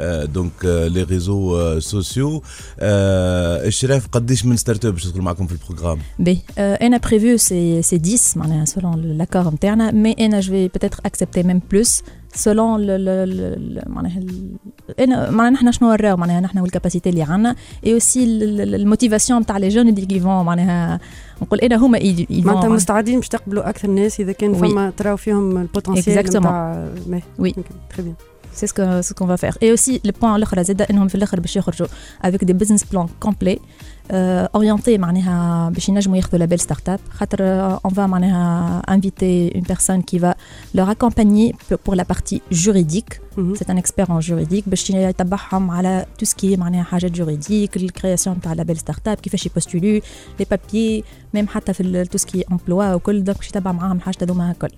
آه، 0.00 0.24
donc 0.24 0.52
آه، 0.64 0.88
les 0.88 1.02
réseaux 1.02 1.56
آه، 1.56 1.78
sociaux 1.78 2.42
آه، 2.80 3.68
إشراف 3.68 4.06
قديش 4.12 4.44
من 4.44 4.56
startup 4.56 4.92
باش 4.92 5.04
تدخل 5.04 5.20
معكم 5.20 5.46
في 5.46 5.52
ال 5.52 5.56
programme؟ 5.56 5.98
ben 6.18 6.34
euh, 6.36 6.58
أنا 6.58 6.96
prévu 6.96 7.36
c'est 7.36 7.82
c'est 7.82 8.00
10 8.04 8.18
معناها 8.40 8.64
selon 8.64 9.18
la 9.18 9.26
cohorte 9.26 9.54
نتاعنا 9.54 9.90
mais 9.90 10.12
أنا 10.12 10.40
je 10.40 10.52
vais 10.52 10.68
peut-être 10.68 10.98
accepter 11.06 11.42
même 11.42 11.60
plus 11.70 12.02
selon 12.34 12.80
معناها 13.86 14.18
ال- 14.18 14.56
أنا 15.00 15.30
معناها 15.30 15.52
نحن 15.52 15.72
شنو 15.72 15.90
وراو 15.90 16.16
معناها 16.16 16.40
نحن 16.40 16.58
وال 16.58 16.68
capacité 16.68 17.08
اللي 17.10 17.22
عندنا 17.22 17.56
et 17.86 17.94
aussi 17.94 18.24
ال 18.24 18.35
motivation 18.35 19.40
نتاع 19.40 19.58
les 19.58 19.68
jeunes 19.68 19.88
اللي 19.88 20.06
كيفون 20.06 20.44
معناها 20.44 21.00
نقول 21.42 21.58
أنا 21.60 21.76
هما 21.76 21.98
معناتها 22.30 22.68
مستعدين 22.68 23.16
باش 23.20 23.28
تقبلوا 23.28 23.68
أكثر 23.68 23.88
ناس 23.90 24.20
إذا 24.20 24.32
كان. 24.32 24.54
فما 24.54 24.90
تراو 24.90 25.16
فيهم 25.16 25.56
ال 25.56 25.62
potentiel. 25.62 26.18
نتاع 26.18 26.88
Oui. 27.40 27.52
très 27.96 28.02
bien 28.02 28.14
c'est 28.54 28.66
ce 28.66 28.80
que 28.80 29.00
ce 29.00 29.14
qu'on 29.14 29.28
va 29.28 29.36
faire 29.36 29.54
et 29.62 29.70
aussi 29.70 30.00
le 30.04 30.12
point 30.20 30.36
الاخرى 30.36 30.64
زاد 30.64 30.82
انهم 30.82 31.08
في 31.08 31.14
الآخر 31.14 31.40
باش 31.40 31.56
يخرجوا 31.56 31.86
avec 32.22 32.44
des 32.44 32.52
business 32.52 32.84
plans 32.84 33.08
complets 33.20 33.58
orientés 34.10 34.98
معناها 34.98 35.70
باش 35.70 35.88
ينجموا 35.88 36.16
ياخذوا 36.16 36.38
label 36.38 36.60
startup 36.60 37.00
خاطر 37.10 37.44
on 37.84 37.94
va 37.94 38.06
معناها 38.06 38.82
inviter 38.88 39.52
une 39.54 39.62
personne 39.62 40.02
qui 40.02 40.18
va 40.18 40.34
leur 40.76 40.88
accompagner 40.88 41.54
pour 41.84 41.94
la 41.94 42.04
partie 42.04 42.42
juridique. 42.50 43.12
C'est 43.58 43.70
un 43.70 43.76
expert 43.76 44.10
en 44.10 44.20
juridique. 44.20 44.68
باش 44.68 44.90
يتبعهم 44.90 45.70
على 45.70 46.06
tout 46.22 46.26
ce 46.26 46.34
qui 46.34 46.54
est 46.54 46.58
معناها 46.58 46.82
حاجات 46.82 47.10
juridiques 47.10 47.76
ال 47.76 47.83
création 47.83 48.40
تاع 48.40 48.52
label 48.52 48.76
startup 48.76 49.16
كيفاش 49.16 49.46
ي 49.46 49.50
postuler 49.50 49.82
و 50.40 50.42
les 50.42 50.46
papiers 50.50 51.04
même 51.34 51.48
حتى 51.48 51.72
في 51.72 52.04
tout 52.04 52.18
ce 52.20 52.26
qui 52.26 52.38
est 52.38 52.54
emploi 52.54 52.70
وكل 52.70 53.24
دونك 53.24 53.38
باش 53.38 53.48
يتبع 53.48 53.72
معاهم 53.72 53.96
الحاجات 53.96 54.22
هذوما 54.22 54.50
الكل 54.50 54.70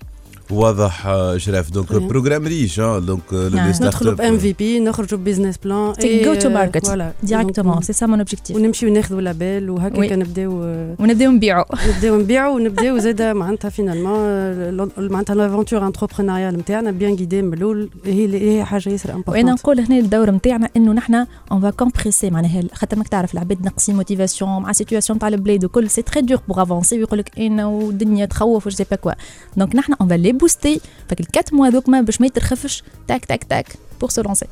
واضح 0.51 1.07
آه، 1.07 1.37
إشراق 1.37 1.71
donc 1.71 1.87
Oui. 1.89 1.95
programme 1.95 2.47
riche 2.47 2.79
آه 2.79 2.99
donc 2.99 3.33
نعم. 3.33 3.69
ندخلوا 3.69 4.13
ب 4.13 4.19
MVP 4.19 4.37
نخرجوا 4.37 5.19
ب 5.19 5.23
business 5.23 5.57
plan 5.57 5.93
C'est 5.93 6.25
go 6.25 6.41
to 6.43 6.47
market 6.47 6.85
voilà 6.87 7.11
directement, 7.25 7.81
c'est 7.81 7.93
ça 8.03 8.07
mon 8.07 8.19
objectif. 8.25 8.55
ونمشيو 8.55 8.93
ناخذوا 8.93 9.21
label 9.21 9.69
وهكا 9.69 10.09
Oui. 10.09 10.11
نبداو 10.11 10.51
ونبداو 10.99 11.31
نبيعوا 11.31 11.65
نبداو 11.87 12.17
نبيعوا 12.19 12.55
ونبداو 12.55 12.97
زاد 12.97 13.21
معناتها 13.21 13.69
finalement 13.69 14.89
معناتها 14.97 15.35
l'aventure 15.35 15.87
entrepreneuriale 15.87 16.57
نتاعنا 16.57 16.91
bien 16.91 17.13
guidée 17.15 17.41
من 17.41 17.53
الأول 17.53 17.89
هي 18.05 18.57
هي 18.59 18.63
حاجة 18.65 18.89
ياسر 18.89 19.09
وأنا 19.09 19.17
امبورتونت 19.17 19.59
نقول 19.59 19.79
هنا 19.79 19.97
الدور 19.99 20.31
نتاعنا 20.31 20.69
إنه 20.77 20.93
نحن 20.93 21.25
اون 21.51 21.61
فا 21.61 21.69
كومبريسي 21.69 22.29
معناها 22.29 22.63
خاطر 22.73 22.97
ماك 22.97 23.07
تعرف 23.07 23.33
العباد 23.33 23.63
ناقصين 23.63 23.95
موتيفاسيون 23.95 24.61
مع 24.61 24.71
سيتوياسيون 24.71 25.19
تاع 25.19 25.27
البلاد 25.27 25.65
وكل 25.65 25.89
سي 25.89 26.01
تري 26.01 26.21
دور 26.21 26.39
بوغ 26.47 26.61
افونسي 26.61 26.97
ويقول 26.99 27.19
لك 27.19 27.39
أنا 27.39 27.65
والدنيا 27.65 28.25
تخوف 28.25 28.67
وجي 28.67 28.85
با 28.91 28.95
كوا 28.97 29.11
دونك 29.57 29.75
نحن 29.75 29.93
اون 29.93 30.09
فا 30.09 30.13
لي 30.13 30.36
بوستي 30.37 30.81
فك 31.09 31.19
الكات 31.19 31.53
موا 31.53 31.69
ذوك 31.69 31.89
ما 31.89 32.01
باش 32.01 32.21
ما 32.21 32.27
يترخفش 32.27 32.83
تاك 33.07 33.25
تاك 33.25 33.43
تاك 33.43 33.65
بور 33.99 34.09
سو 34.09 34.21
لونسي 34.21 34.45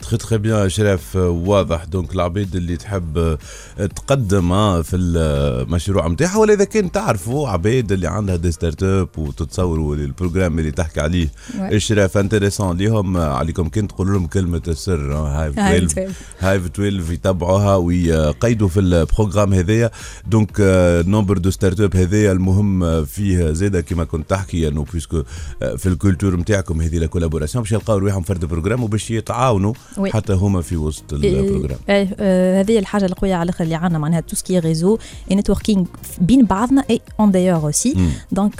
تخي 0.00 0.16
تخي 0.16 0.38
بيان 0.38 0.68
شراف 0.68 1.16
آه، 1.16 1.28
واضح. 1.28 1.84
دونك 1.84 2.14
العبيد 2.14 2.56
اللي 2.56 2.76
تحب 2.76 3.18
آه، 3.18 3.38
تقدم 3.86 4.52
آه، 4.52 4.82
في 4.82 4.96
المشروع 4.96 6.08
نتاعها 6.08 6.36
ولا 6.38 6.52
إذا 6.52 6.64
كان 6.64 6.92
تعرفوا 6.92 7.48
عبيد 7.48 7.92
اللي 7.92 8.06
عندها 8.08 8.36
دي 8.36 8.52
ستارت 8.52 8.82
اب 8.82 9.08
وتتصوروا 9.18 9.94
البروجرام 9.94 10.58
اللي 10.58 10.70
تحكي 10.70 11.00
عليه. 11.00 11.28
الشراف 11.58 12.18
انتريسون 12.18 12.76
ليهم 12.76 13.16
آه، 13.16 13.34
عليكم 13.34 13.68
كان 13.68 13.88
تقولوا 13.88 14.12
لهم 14.18 14.26
كلمة 14.26 14.62
السر 14.68 15.12
آه، 15.14 15.42
هايف 15.42 15.58
12 15.58 16.12
هايف 16.40 16.66
12 16.66 17.12
يتبعوها 17.12 17.76
ويقيدوا 17.76 18.68
في 18.68 18.80
البروغرام 18.80 19.54
هذايا. 19.54 19.90
دونك 20.26 20.56
آه، 20.60 21.02
نومبر 21.02 21.38
دو 21.38 21.50
ستارت 21.50 21.80
اب 21.80 21.96
هذايا 21.96 22.32
المهم 22.32 22.84
آه، 22.84 23.02
فيه 23.02 23.50
زاده 23.52 23.80
كما 23.80 24.04
كنت 24.04 24.30
تحكي 24.30 24.68
انه 24.68 24.84
بيسكو 24.92 25.22
آه، 25.62 25.74
في 25.76 25.86
الكولتور 25.88 26.36
نتاعكم 26.36 26.80
هذه 26.80 26.98
لا 26.98 27.06
كولابوراسيون 27.06 27.62
باش 27.62 27.72
يلقاو 27.72 27.98
رواحهم 27.98 28.22
فرد 28.22 28.44
بروجرام 28.44 28.82
وباش 28.82 29.10
يتعاونوا 29.10 29.74
وي. 29.98 30.12
حتى 30.12 30.32
هما 30.32 30.62
في 30.62 30.76
وسط 30.76 31.12
البروجرام 31.12 31.78
إيه 31.88 32.16
آه، 32.20 32.60
هذه 32.60 32.78
الحاجة 32.78 33.04
القويه 33.04 33.34
على 33.34 33.42
الآخر 33.42 33.64
اللي 33.64 33.74
عندنا 33.74 33.98
معناها 33.98 34.20
تو 34.20 34.36
سكي 34.36 34.58
ريزو 34.58 34.98
اي 35.30 35.36
نتوركينغ 35.36 35.84
بين 36.20 36.44
بعضنا 36.44 36.84
اي 36.90 37.00
اون 37.20 37.30
دايوغ 37.30 37.64
اوسي. 37.66 37.94
donc 38.32 38.54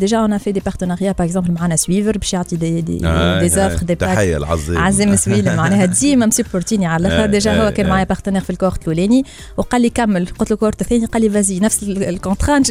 déjà 0.00 0.18
on 0.18 0.38
fait 0.38 0.52
des 0.52 0.60
partenariats 0.60 1.12
par 1.12 1.26
exemple 1.26 1.52
معنا 1.52 1.76
سويفر 1.76 2.18
باش 2.18 2.32
يعطي 2.34 2.56
des 2.56 2.80
des 2.80 3.06
آه، 3.06 3.40
des 3.40 3.48
offres 3.48 3.74
آه، 3.82 3.84
des 3.84 3.94
packs 3.94 3.98
تحية 4.14 4.36
العظيم. 4.36 4.78
عزام 4.78 5.16
سويل 5.16 5.56
معناها 5.56 5.84
ديما 5.84 6.26
م 6.26 6.31
supportيني 6.31 6.86
على 6.86 7.08
آه، 7.08 7.10
الآخر 7.10 7.26
déjà 7.30 7.50
آه، 7.52 7.66
هو 7.66 7.72
كان 7.72 7.86
آه. 7.86 7.90
معايا 7.90 8.04
partenaire 8.04 8.40
في 8.40 8.50
ال 8.50 8.54
cohorte 8.54 8.82
الأولاني 8.82 9.24
وقال 9.56 9.82
لي 9.82 9.90
كمل. 9.90 10.26
قلت 10.26 10.50
له 10.50 10.54
ال 10.54 10.57
cohorte 10.57 10.80
الثاني 10.80 11.04
قال 11.06 11.22
لي 11.22 11.30
فازي 11.30 11.60
نفس 11.60 11.82
ال- 11.82 12.02
ال 12.04 12.11
contrat 12.11 12.62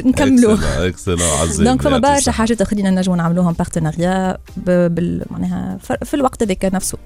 عظيم. 1.42 1.66
donc 1.66 1.82
فما 1.82 1.98
برشا. 1.98 2.32
حاجات 2.32 2.62
آخرين 2.62 2.96
نجموا 2.96 3.18
نعملوهم 3.18 3.54
partenariat 3.54 4.38
معناها 5.32 5.78
في 6.04 6.14
الوقت 6.14 6.44
هذاك 6.44 6.66
نفسه. 6.66 6.98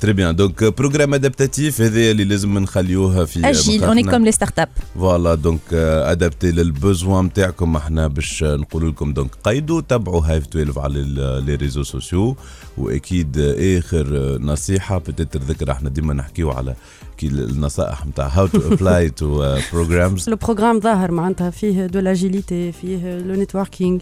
très 0.00 0.12
bien 0.12 0.36
donc 0.36 0.64
programme 0.64 1.14
adaptatif 1.14 1.80
هذا 1.80 2.10
اللي 2.10 2.24
لازم 2.24 2.58
نخليوها 2.58 3.24
في 3.24 3.50
agile. 3.50 3.84
on 3.84 4.02
est 4.02 4.24
comme 4.24 4.32
les 4.32 4.58
startups 4.58 4.68
voilà 4.94 5.34
donc 5.34 5.60
adapté 5.72 6.50
لل 6.50 6.66
besoins 6.66 7.24
نتاعكم 7.24 7.76
إحنا 7.76 8.06
باش 8.06 8.44
نقول 8.44 8.88
لكم. 8.88 9.12
donc 9.12 9.30
قيدوا 9.44 9.80
تبعوا 9.80 10.26
Hive 10.26 10.46
12 10.46 10.80
على 10.80 11.02
les 11.46 11.54
réseaux 11.54 11.82
sociaux 11.82 12.36
وأكيد 12.78 13.38
آه، 13.38 13.78
آخر 13.78 14.38
نصيحة 14.40 14.98
peut-être 14.98 15.40
ذكر 15.40 15.70
إحنا 15.70 15.90
ديما 15.90 16.14
نحكيو 16.14 16.50
على 16.50 16.74
كي 17.18 17.26
النصائح 17.26 18.06
نتاع 18.06 18.26
how 18.28 18.46
to 18.46 18.72
apply 18.72 19.10
to 19.10 19.56
programs 19.72 20.28
le 20.28 20.36
programme 20.36 20.80
ظاهر 20.80 21.10
معناتها 21.10 21.50
فيه 21.50 21.86
de 21.86 21.98
l'agilité 21.98 22.72
فيه 22.72 23.18
le 23.18 23.34
networking 23.34 23.98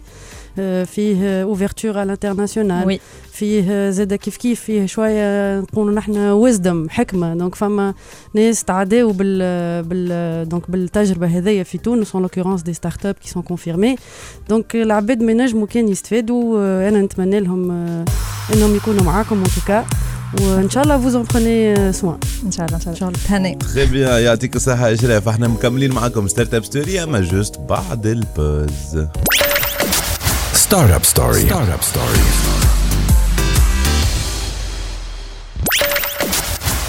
فيه 0.85 1.43
ouverture 1.43 1.97
على 1.97 2.03
ال 2.03 2.09
international 2.09 2.87
وي 2.87 2.99
فيه 3.31 3.89
زاد 3.89 4.13
كيف 4.13 4.37
كيف 4.37 4.61
فيه 4.61 4.85
شوية 4.85 5.59
نقولوا 5.59 5.93
نحن 5.93 6.17
wisdom 6.17 6.87
حكمة. 6.89 7.35
donc 7.35 7.55
فما 7.55 7.93
ناس 8.33 8.63
تعداو 8.63 9.11
بال 9.11 9.83
بال 9.83 10.49
donc 10.49 10.71
بالتجربة 10.71 11.27
هذيا 11.27 11.63
في 11.63 11.77
تونس 11.77 12.11
en 12.13 12.21
l'occurrence 12.21 12.61
des 12.61 12.73
startups 12.73 13.15
qui 13.15 13.29
sont 13.29 13.43
confirmées 13.43 13.95
donc 14.49 14.75
العباد 14.75 15.23
ما 15.23 15.31
ينجموا 15.31 15.67
كان 15.67 15.87
يستفادوا. 15.87 16.59
آه، 16.59 16.89
أنا 16.89 17.01
نتمنى 17.01 17.39
لهم 17.39 17.71
آه، 17.71 18.05
إنهم 18.53 18.75
يكونوا 18.75 19.03
معاكم 19.03 19.37
en 19.37 19.43
tout 19.55 19.72
cas 19.72 19.85
وإن 20.41 20.69
شاء 20.69 20.83
الله 20.83 20.97
فوز 20.97 21.17
en 21.17 21.19
prenez 21.33 21.91
soin 21.91 22.17
إن 22.45 22.51
شاء 22.51 22.65
الله 22.65 22.79
إن 22.87 22.95
شاء 22.95 23.09
الله. 23.09 23.19
تهني 23.27 23.57
bien 23.75 24.21
يعطيك 24.23 24.55
الصحة 24.55 24.93
اشراف 24.93 25.27
إحنا 25.27 25.47
مكملين 25.47 25.91
معاكم 25.91 26.27
Startup 26.27 26.63
Story 26.65 27.03
أما 27.03 27.19
juste 27.19 27.59
بعد 27.59 28.05
ال 28.07 28.24
pause 28.24 29.07
Startup 30.67 31.05
Story. 31.05 31.47
Startup 31.47 31.81
Story. 31.81 32.19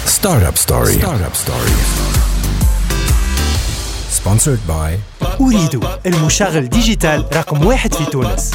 Startup 0.05 0.57
Story. 0.57 0.93
Startup 0.99 1.33
Story. 1.33 1.73
Sponsored 4.09 4.59
by 4.67 4.99
أريد 5.41 5.83
المشغل 6.05 6.69
ديجيتال 6.69 7.25
رقم 7.33 7.65
واحد 7.65 7.93
في 7.93 8.05
تونس 8.05 8.51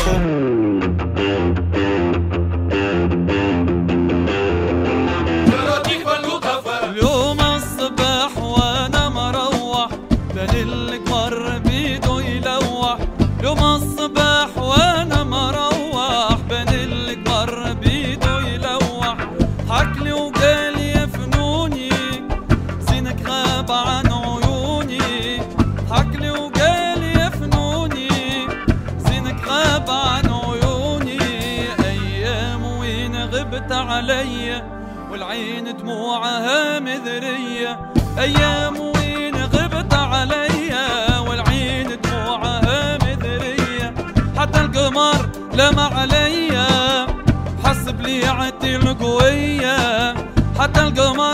حتى 50.95 51.34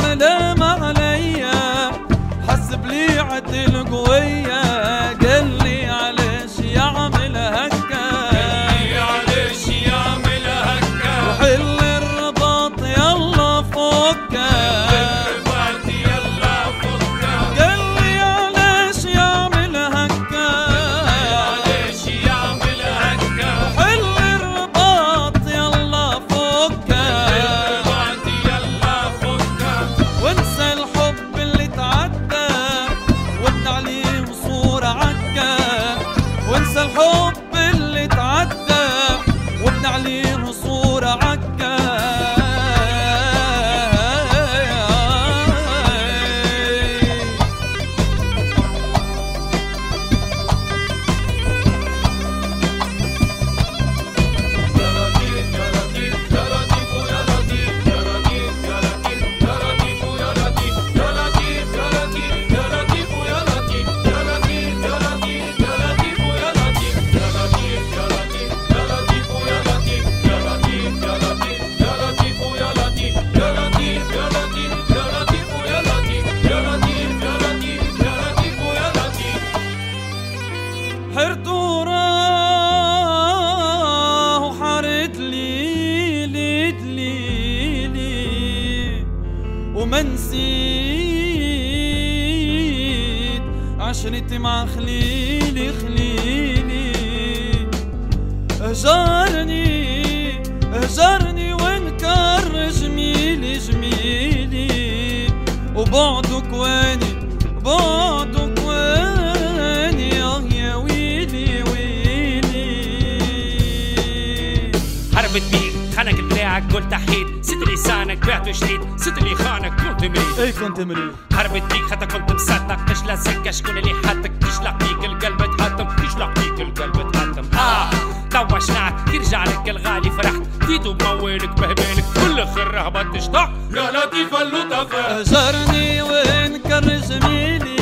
يا 133.77 133.91
لطيف 133.91 134.35
اللطفاء 134.43 135.23
هجرني 135.23 136.03
وانكر 136.03 136.81
جميلي 137.09 137.77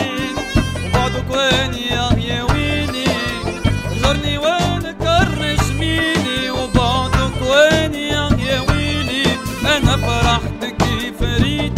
وبعدك 0.86 1.30
واني 1.30 1.98
آه 1.98 2.12
يا 2.18 2.42
ويلي 2.42 3.04
هجرني 3.92 4.38
وانكر 4.38 5.56
جميلي 5.68 6.50
وبعدك 6.50 7.42
واني 7.42 8.16
آه 8.18 8.32
يا 8.48 8.60
ويلي 8.60 9.22
أنا 9.76 9.96
فرحت 9.96 10.64
كيف 10.64 11.22
ريت 11.42 11.77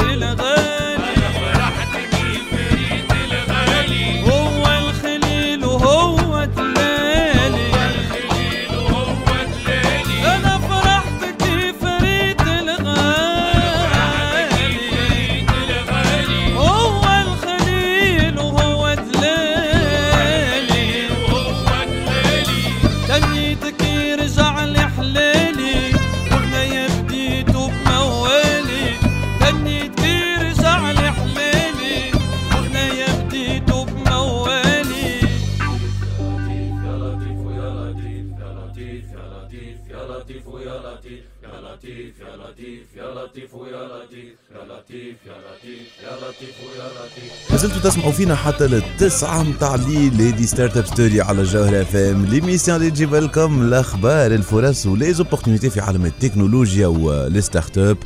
مازلتوا 47.50 47.80
تسمعوا 47.90 48.12
فينا 48.12 48.34
حتى 48.34 48.66
للتسعة 48.66 49.42
متاع 49.42 49.74
الليل. 49.74 50.22
هذه 50.22 50.44
Startup 50.44 50.86
Story 50.86 51.20
على 51.20 51.40
الجوهرة 51.40 51.82
اف 51.82 51.96
ام 51.96 52.26
l'émission 52.26 52.76
اللي 52.76 52.90
تجيب 52.90 53.14
لكم 53.14 53.62
الاخبار 53.62 54.34
الفرص 54.34 54.86
و 54.86 54.92
les 54.92 55.07
opportunités 55.07 55.70
في 55.70 55.80
عالم 55.80 56.06
التكنولوجيا 56.06 56.86
و 56.86 57.40
les 57.40 57.78
startups 57.78 57.96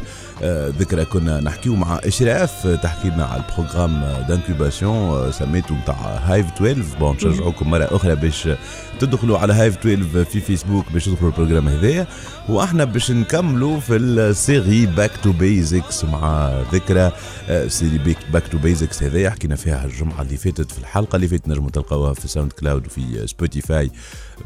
ذكرى 0.79 1.05
كنا 1.05 1.41
نحكيو 1.41 1.75
مع 1.77 2.01
إشراف 2.05 2.67
آه، 2.67 2.75
تحكي 2.75 3.09
لنا 3.09 3.25
على 3.25 3.43
ال 3.43 3.49
programme 3.49 4.05
d'incubation 4.29 5.33
سميته 5.33 5.75
نتاع 5.75 5.95
Hive 6.25 6.47
12 6.47 6.83
bon 7.01 7.17
نشجعوكم 7.17 7.71
مرة 7.71 7.89
أخرى 7.91 8.15
باش 8.15 8.49
تدخلوا 9.01 9.39
على 9.39 9.53
Hive 9.53 9.79
12 9.79 10.25
في 10.25 10.41
فيسبوك 10.41 10.93
باش 10.93 11.05
تدخلوا 11.05 11.31
ال 11.31 11.34
programme 11.34 11.69
هذايا. 11.69 12.07
وأحنا 12.49 12.85
باش 12.85 13.11
نكملوا 13.11 13.81
في 13.81 13.97
ال 13.97 14.12
série 14.12 14.87
Back 14.87 15.11
to 15.23 15.33
Basics 15.33 16.05
مع 16.05 16.53
ذكرى 16.73 17.13
آه، 17.49 17.69
série 17.69 18.17
Back 18.33 18.49
to 18.49 18.59
Basics 18.59 19.03
هذايا. 19.03 19.31
حكينا 19.31 19.57
فيها 19.57 19.85
الجمعة 19.85 20.23
اللي 20.23 20.37
فاتت 20.37 20.73
في 20.73 20.79
الحلقة 20.79 21.17
اللي 21.17 21.29
فاتت 21.29 21.49
نجموا 21.49 21.71
تلقاوها 21.71 22.15
في 22.15 22.29
SoundCloud 22.29 22.87
وفي 22.87 23.27
Spotify 23.27 23.91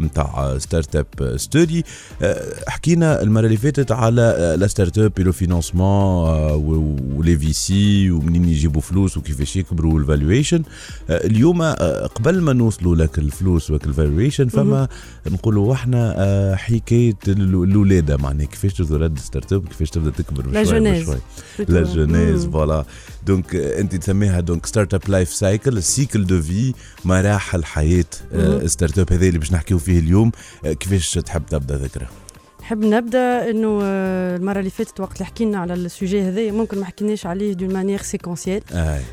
نتاع 0.01 0.59
Startup 0.59 1.07
Story 1.37 1.85
حكينا 2.69 3.23
المرة 3.23 3.47
اللي 3.47 3.57
فاتت 3.57 3.93
على 3.93 4.57
la 4.61 4.67
startup 4.67 5.13
le 5.19 5.33
financement 5.33 6.29
و 7.17 7.22
les 7.22 7.39
VC 7.39 8.11
ومنين 8.11 8.49
يجيبوا 8.49 8.81
فلوس 8.81 9.17
وكيفاش 9.17 9.57
يكبروا 9.57 9.95
وال 9.95 10.07
valuation 10.07 10.63
اليوم 11.11 11.63
آه، 11.63 12.07
قبل 12.07 12.41
ما 12.41 12.53
نوصلوا 12.53 12.97
لك 12.97 13.19
الفلوس 13.19 13.71
وك 13.71 13.85
ال 13.85 13.91
valuation 13.91 14.49
فما 14.49 14.89
نقولوا 15.27 15.75
إحنا 15.75 16.15
آه، 16.19 16.55
حكاية 16.55 17.15
ال- 17.29 17.63
الولاده 17.65 18.17
معناها 18.17 18.47
كيفاش 18.47 18.73
تولد 18.75 19.19
startup 19.19 19.69
كيفاش 19.69 19.91
تبدا 19.91 20.11
تكبر. 20.11 20.43
بشوي 20.43 20.63
لا. 21.69 21.83
جونيز. 21.83 22.47
voilà 22.47 22.85
donc 23.27 23.55
آه، 23.55 23.81
أنت 23.81 23.97
تسميها 23.97 24.41
donc 24.41 24.67
startup 24.67 24.95
life 24.95 25.09
cycle 25.09 25.35
ال 25.35 25.77
cycle 25.77 26.27
de 26.27 26.43
في 26.43 26.75
مراحل 27.05 27.65
حياة. 27.65 28.05
startup 28.67 29.13
هذا 29.13 29.27
اللي 29.27 29.39
باش 29.39 29.53
نحكيو 29.53 29.79
فيه 29.79 29.99
اليوم 29.99 30.33
آه، 30.65 30.73
كيفاش 30.73 31.11
تحب 31.15 31.47
تبدأ 31.47 31.77
ذكرى 31.77 32.07
نحب 32.69 32.85
نبدأ 32.85 33.51
إنه 33.51 33.81
آه، 33.83 34.37
المرة 34.37 34.59
اللي 34.59 34.71
فاتت 34.71 35.01
وقت 35.01 35.13
اللي 35.15 35.25
حكينا 35.25 35.59
على 35.59 35.75
ال 35.75 35.83
sujet 35.83 36.23
هذا 36.23 36.51
ممكن 36.51 36.79
ما 36.79 36.85
حكيناش 36.85 37.27
عليه 37.27 37.53
d'une 37.53 37.73
manière 37.73 38.03
séquentielle 38.03 38.63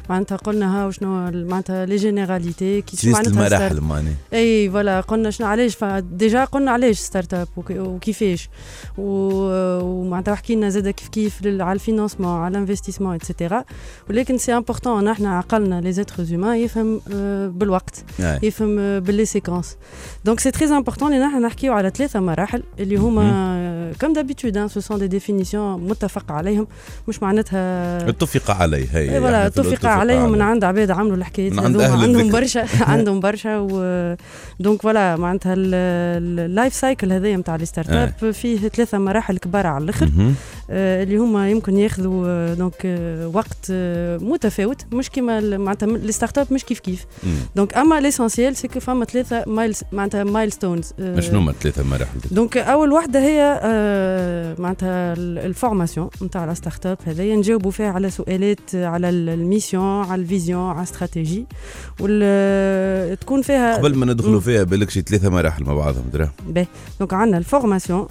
معناتها 0.10 0.36
قلنا 0.36 0.82
ها 0.82 0.86
وشنو 0.88 1.28
ال- 1.30 1.48
معناتها 1.50 1.86
les 1.86 1.96
généralités 1.96 2.82
qui 2.82 3.10
معناتها 3.12 3.32
المراحل 3.32 3.82
معناها 3.82 4.14
et 4.34 4.70
voilà 4.70 5.02
قلنا 5.02 5.30
شنو 5.30 5.48
علاش 5.48 5.78
déjà 6.00 6.46
قلنا 6.46 6.72
علاش 6.72 7.00
startup 7.00 7.48
وك- 7.58 7.72
وكيفاش. 7.72 8.50
ومعناتها 8.98 10.36
حكينا 10.36 10.70
زاد 10.70 10.90
كيف 10.90 11.08
كيف 11.08 11.40
على 11.48 11.74
ال 11.74 11.79
financement 11.79 12.38
على 12.40 12.52
ال 12.58 12.62
investissement 12.62 13.16
et 13.16 13.28
cetera 13.28 13.64
ولكن 14.10 14.38
c'est 14.38 14.54
important 14.58 15.04
نحن 15.04 15.26
عقلنا 15.26 15.82
لي 15.82 15.92
زيتر 15.92 16.24
زومان 16.24 16.58
يفهم 16.58 17.02
آه، 17.14 17.48
بالوقت. 17.48 18.04
يفهم 18.20 18.80
آه، 18.80 19.00
باللي 19.00 19.26
séquence 19.26 19.78
donc 20.26 20.40
c'est 20.40 20.52
très 20.52 20.66
important 20.78 21.14
اللي 21.14 21.26
نحن 21.26 21.42
نحكيو 21.42 21.74
على 21.74 21.90
ثلاثة 21.90 22.20
مراحل 22.20 22.64
اللي 22.80 22.96
هما 22.96 23.45
comme 24.02 24.14
d'habitude 24.14 24.68
ce 24.68 24.80
sont 24.80 25.00
des 25.00 25.08
définitions 25.08 25.88
متفق 25.88 26.32
عليهم 26.32 26.68
مش 27.08 27.24
معناتها 27.24 28.10
اتفق 28.10 28.52
عليه 28.52 28.86
هي 28.92 29.16
et 29.16 29.20
voilà 29.20 29.38
إحنا 29.48 29.50
في 29.50 29.60
اتفق 29.74 29.86
عليهم 29.86 30.32
من. 30.32 30.42
عند 30.42 30.64
عباد 30.64 30.92
عملوا 30.92 31.16
الحكايات 31.16 31.54
من 31.54 31.60
عند 31.60 31.82
هذوما. 31.82 32.04
عندهم. 32.04 32.32
برشا 32.32 32.66
عندهم 32.94 33.20
برشا 33.20 33.58
و 33.58 34.16
donc 34.60 34.82
voilà 34.82 35.16
معناتها 35.16 35.54
ال 35.58 35.81
life 35.81 36.74
cycle 36.74 37.12
هذايا 37.12 37.38
نتاع 37.38 37.56
les 37.56 37.66
startups 37.66 38.32
فيه 38.32 38.68
ثلاثة 38.68 38.98
مراحل 38.98 39.38
كبار 39.38 39.68
على 39.68 39.84
الآخر. 39.84 40.10
آه، 40.70 41.04
اللي 41.04 41.18
هما 41.18 41.52
يمكن 41.52 41.78
ياخذوا 41.78 42.26
آه، 42.28 42.54
donc 42.54 42.74
آه، 42.86 43.28
وقت 43.28 43.68
آه، 43.72 44.18
متفاوت 44.18 44.86
مش 44.94 45.10
كيما 45.10 45.58
معناتها 45.58 45.88
les 45.88 46.12
startups 46.12 46.54
مش 46.54 46.64
كيف 46.66 46.80
كيف. 46.80 47.06
donc 47.56 47.78
أما 47.78 48.00
l'essentiel 48.00 48.56
c'est 48.56 48.68
que 48.68 48.80
فما 48.80 49.06
ثلاثة 49.06 49.44
mile 49.48 49.76
معناتها 49.92 50.24
milestones 50.24 50.94
شنو 51.20 51.40
هما 51.40 51.52
الثلاثه 51.52 51.84
مراحل 51.84 52.20
donc 52.32 52.58
أول 52.58 52.92
وحدة 52.92 53.20
هي 53.20 53.35
آه، 53.44 54.56
معناتها 54.60 55.14
ال- 55.14 55.38
ال 55.40 55.47
formation 55.47 56.10
نتاع 56.22 56.46
la 56.46 56.54
startup 56.54 56.98
هذايا 57.06 57.36
نجاوبوا 57.36 57.72
فيها 57.72 57.92
على 57.92 58.10
سؤالات 58.10 58.76
على 58.76 59.10
ال- 59.10 59.30
ال 59.30 59.39
mission 59.39 60.04
على 60.06 60.22
ال 60.22 60.29
vision 60.29 60.70
على 60.70 60.78
الاستراتيجي 60.78 61.46
وال 62.00 63.20
تكون 63.20 63.42
فيها 63.42 63.78
قبل 63.78 63.96
ما 63.96 64.06
ندخلوا. 64.06 64.40
فيها 64.40 64.64
بالك 64.64 64.90
شي 64.90 65.02
ثلاثة 65.02 65.30
مراحل 65.30 65.64
مع 65.64 65.74
بعضهم 65.74 66.04
ترى 66.14 66.30
باهي. 66.48 66.68
donc 67.00 67.14
عندنا 67.14 67.38
ال 67.38 67.44
formation. 67.44 68.08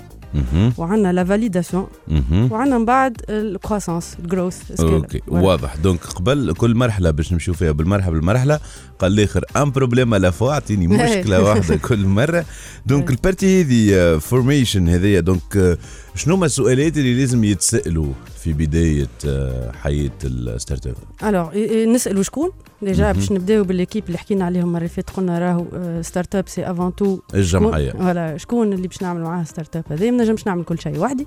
وعندنا 0.79 1.13
la 1.13 1.25
validation 1.25 1.87
مهم. 2.09 2.53
وعندنا 2.53 2.79
من 2.79 2.85
بعد 2.85 3.17
ال 3.29 3.37
croissance 3.37 4.17
ال 4.19 4.28
growth 4.28 4.81
okay 4.81 5.21
واضح. 5.29 5.77
donc 5.77 6.05
قبل 6.05 6.53
كل 6.53 6.75
مرحلة 6.75 7.11
باش 7.11 7.33
نمشيو 7.33 7.55
فيها 7.55 7.73
بالمرحلة 7.73 8.13
بالمرحلة 8.13 8.61
قال 8.99 9.13
الآخر 9.13 9.45
un 9.57 9.71
problème 9.71 10.15
à 10.15 10.21
la 10.21 10.33
fois 10.33 10.53
اعطيني 10.53 10.87
مشكلة 10.87 11.43
واحدة 11.43 11.77
كل 11.77 12.07
مرة. 12.07 12.45
donc 12.87 13.11
ال 13.11 13.18
partie 13.18 13.63
هذه 13.63 14.19
formation 14.19 14.89
هذيا 14.89 15.21
donc 15.21 15.79
شنو 16.15 16.35
هما 16.35 16.47
السؤالات 16.47 16.97
اللي 16.97 17.21
لازم 17.21 17.45
يتسألوا 17.45 18.13
في 18.43 18.53
بداية 18.53 19.09
آه، 19.27 19.73
حياة 19.73 20.11
ال 20.25 20.87
startup 20.87 20.95
alors 21.25 21.49
نسألوا 21.95 22.23
شكون؟ 22.23 22.51
déjà. 22.83 23.13
باش 23.13 23.33
نبداو 23.33 23.65
بال 23.65 23.73
l'équipe 23.73 24.05
اللي 24.07 24.19
حكينا 24.19 24.45
عليهم 24.45 24.77
اللي 24.77 24.89
فاتت 24.89 25.11
قلنا 25.11 25.39
راهو 25.39 25.67
startup 26.03 26.49
c'est 26.49 26.71
avant 26.71 26.95
tout 26.95 27.19
الجمعية. 27.35 27.91
voilà 27.93 28.37
شكون 28.37 28.73
اللي 28.73 28.89
باش 28.89 29.03
نعمل 29.03 29.21
معاه 29.23 29.45
startup 29.45 29.85
هذا 29.91 30.11
ما 30.11 30.23
نجمش 30.25 30.47
نعمل 30.47 30.65
كل 30.65 30.79
شيء 30.79 30.99
وحدي. 30.99 31.27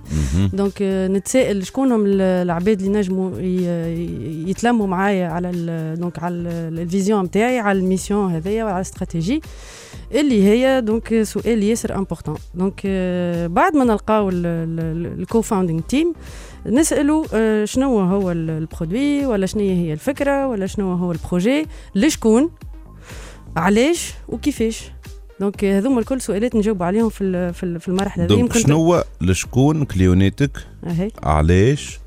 donc 0.53 0.81
آه، 0.81 1.07
نتسائل 1.07 1.65
شكون 1.65 1.91
هم 1.91 2.05
ال- 2.05 2.21
العباد 2.21 2.81
اللي 2.81 2.99
نجموا 2.99 3.31
يتلموا 4.49 4.87
معايا 4.87 5.27
على 5.27 5.51
donc 5.99 6.19
على 6.23 6.35
ال- 6.35 6.79
ال 6.79 6.86
vision 6.86 7.23
نتاعي 7.25 7.59
على 7.59 7.79
ال 7.79 7.86
mission 7.86 8.31
هذيا 8.31 8.63
وعلى 8.63 8.75
الاستراتيجي. 8.75 9.41
اللي 10.11 10.43
هي 10.43 10.81
donc 10.81 11.23
سؤال 11.23 11.63
ياسر 11.63 11.95
important 11.95 12.35
donc 12.53 12.81
آه، 12.85 13.47
بعد 13.47 13.75
ما 13.75 13.83
نلقاو 13.83 14.29
ال 14.33 15.41
co-founding 15.41 15.79
team 15.81 16.13
نسالوا 16.65 17.25
آه، 17.33 17.65
شنو 17.65 17.99
هو 17.99 18.31
ال- 18.31 18.49
ال 18.49 18.59
produit 18.59 19.25
ولا 19.25 19.45
شنو 19.45 19.61
هي 19.61 19.93
الفكرة 19.93 20.47
ولا 20.47 20.67
شنو 20.67 20.93
هو 20.93 21.11
ال 21.11 21.19
projet 21.19 21.65
لشكون 21.95 22.49
علاش 23.57 24.13
وكيفاش. 24.27 24.91
donc 25.39 25.65
هذوما 25.65 25.99
الكل 25.99 26.21
سؤالات 26.21 26.55
نجاوب 26.55 26.83
عليهم 26.83 27.09
في 27.09 27.53
في 27.53 27.63
ال- 27.63 27.79
في 27.79 27.87
المرحلة 27.87 28.23
هذه. 28.23 28.27
donc 28.29 28.57
شنو 28.57 28.75
هو 28.75 29.03
لشكون 29.21 29.85
كليونيتك 29.85 30.51
أهي. 30.87 31.11
علاش. 31.23 31.99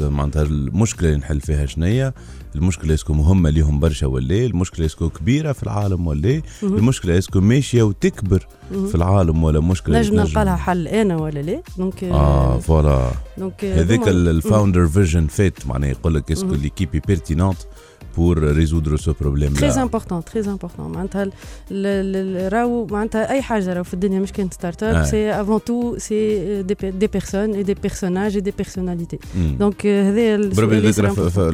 معناتها 0.00 0.42
المشكلة 0.42 1.08
اللي 1.08 1.20
نحل 1.20 1.40
فيها 1.40 1.66
شنية. 1.66 2.14
المشكلة 2.58 2.94
est-ce 2.94 3.06
que 3.06 3.12
مهمة 3.12 3.50
ليهم 3.50 3.80
برشا 3.80 4.06
ولا 4.06 4.34
المشكلة 4.46 4.86
est-ce 4.86 5.01
que 5.01 5.08
كبيرة 5.08 5.52
في 5.52 5.62
العالم 5.62 6.06
ولا. 6.06 6.42
المشكلة 6.62 7.18
est-ce 7.18 7.33
que 7.33 7.40
ماشية 7.40 7.82
وتكبر. 7.82 8.46
في 8.88 8.94
العالم 8.94 9.44
ولا 9.44 9.60
مشكلة 9.60 9.98
نجم 9.98 10.14
نلقى 10.14 10.44
لها 10.44 10.56
حل 10.56 10.88
أنا 10.88 11.16
ولا 11.16 11.38
لا؟ 11.40 11.62
donc 11.78 12.04
آه 12.04 12.58
voilà. 12.58 13.10
donc 13.38 13.64
هذاك 13.64 14.08
ال 14.08 14.18
founder 14.18 14.86
vision 14.86 15.26
fit 15.26 15.66
معناها 15.66 15.90
يقول 15.90 16.14
لك 16.14 16.32
est-ce 16.32 16.45
que. 16.45 16.54
l'équipe 16.54 16.88
pertinente 17.06 17.56
pour 18.16 18.38
résoudre 18.52 18.96
ce 18.96 19.12
problème 19.20 19.52
très 19.54 19.68
important 19.70 20.24
très 20.24 20.40
important 20.50 20.92
معناتها 20.92 21.22
ال- 21.22 21.32
ال- 21.70 22.16
ال- 22.46 22.52
راهو 22.52 22.86
معناتها 22.86 23.30
أي 23.30 23.42
حاجة 23.42 23.72
راهو 23.72 23.84
في 23.84 23.94
الدنيا 23.94 24.20
مش 24.20 24.32
كانت 24.32 24.54
startup. 24.54 25.04
c'est 25.04 25.30
avant 25.30 25.64
tout 25.64 25.98
c'est 25.98 26.62
des 26.62 27.06
personnes 27.06 27.62
et 27.62 27.67
des 27.67 27.74
personnages 27.74 28.40
et 28.40 28.44
des 28.44 28.50
personnalités 28.50 29.18
donc 29.58 29.86
هذا 29.86 30.36
بربي 30.36 30.92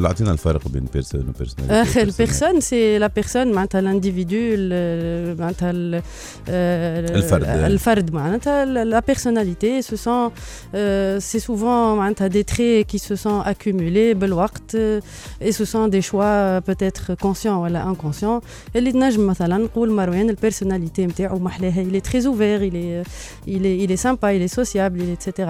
عطينا 0.09 0.33
الفرق 0.33 0.69
بين 0.69 0.85
personne 0.95 1.29
و 1.29 1.33
personnalité 1.33 1.83
اخ 1.83 1.97
ال 1.99 2.06
personne 2.06 2.61
c'est 2.61 2.99
la 2.99 3.07
personne 3.07 3.53
معناتها 3.53 3.79
ال 3.79 3.85
individu 3.85 4.37
ال- 4.37 5.39
معناتها 5.41 5.71
ال- 5.71 6.03
آه، 6.49 7.01
الفرد. 7.17 7.45
الفرد 7.45 8.13
معناتها 8.15 8.65
la 8.65 9.01
personnalité 9.01 9.83
ce 9.83 9.97
sont 9.97 10.31
c'est 11.21 11.39
souvent 11.39 11.97
معناتها 11.99 12.27
des 12.27 12.43
traits 12.43 12.85
qui 12.85 12.99
se 12.99 13.15
sont 13.15 13.41
accumulés 13.41 14.15
بالوقت 14.15 14.75
et 15.43 15.53
ce 15.53 15.65
sont 15.65 15.91
des 15.91 16.03
choix 16.03 16.59
peut-être 16.59 17.15
conscients 17.15 17.55
ولا 17.57 17.89
inconscients 17.89 18.41
اللي 18.77 18.93
تنجم 18.93 19.27
مثلا 19.27 19.59
نقول 19.59 19.91
مروان 19.91 20.31
ال 20.31 20.37
personnalité 20.37 21.07
نتاعو 21.07 21.39
محلاها 21.39 21.85
il 21.85 21.95
est 21.97 22.05
très 22.11 22.23
ouvert 22.27 22.63
il 22.63 22.75
est 22.77 23.09
il 23.49 23.63
est 23.67 23.79
il 23.85 23.91
est 23.97 24.03
sympa 24.07 24.29
il 24.37 24.43
est 24.49 24.55
sociable 24.61 24.99
il 25.03 25.09
est 25.15 25.29
etc 25.29 25.49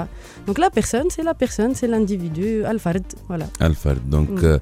donc 0.48 0.56
la 0.64 0.70
personne 0.78 1.08
c'est 1.14 1.24
la 1.30 1.34
personne 1.44 1.72
c'est 1.74 1.88
l'individu 1.92 2.66
الفرد 2.70 3.02
voilà. 3.30 3.44
الفرد 3.62 4.10
donc 4.10 4.60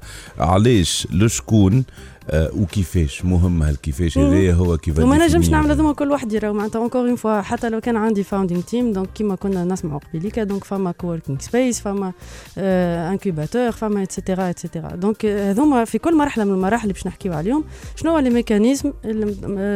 مم. 0.63 0.69
آه، 0.69 0.71
علاش 0.71 1.07
لشكون 1.11 1.83
آه، 2.22 2.22
وكيفاش 2.33 3.25
مهم 3.25 3.63
هالكيفاش. 3.63 4.17
هذايا 4.17 4.53
هو 4.53 4.77
كيف 4.77 4.99
وما 4.99 5.25
نجمش. 5.27 5.49
نعمل 5.49 5.71
هذوما 5.71 5.93
كل 5.93 6.11
واحد 6.11 6.35
راهو 6.35 6.53
معناتها 6.53 6.79
encore 6.79 7.01
une 7.01 7.15
fois 7.15 7.41
حتى 7.41 7.69
لو 7.69 7.81
كان 7.81 7.95
عندي 7.95 8.23
founding 8.23 8.61
team 8.61 8.93
donc 8.93 9.09
كيما 9.15 9.35
كنا 9.35 9.63
نسمعوا 9.63 9.99
قبيليكا 9.99 10.43
دونك 10.43 10.63
فما 10.63 10.91
coworking 10.91 11.39
space 11.39 11.81
فما 11.81 12.13
incubateur 12.57 13.71
فما 13.71 14.03
etcetera 14.03 14.49
etcetera 14.49 14.95
donc 14.95 15.25
آه، 15.25 15.51
هذوما 15.51 15.85
في 15.85 15.97
كل 15.97 16.17
مرحلة 16.17 16.43
من 16.43 16.51
المراحل 16.53 16.83
اللي 16.83 16.93
باش 16.93 17.07
نحكيو 17.07 17.33
عليهم 17.33 17.63
شنو 17.95 18.11
هو 18.11 18.19
les 18.19 18.29
mécanismes 18.29 18.93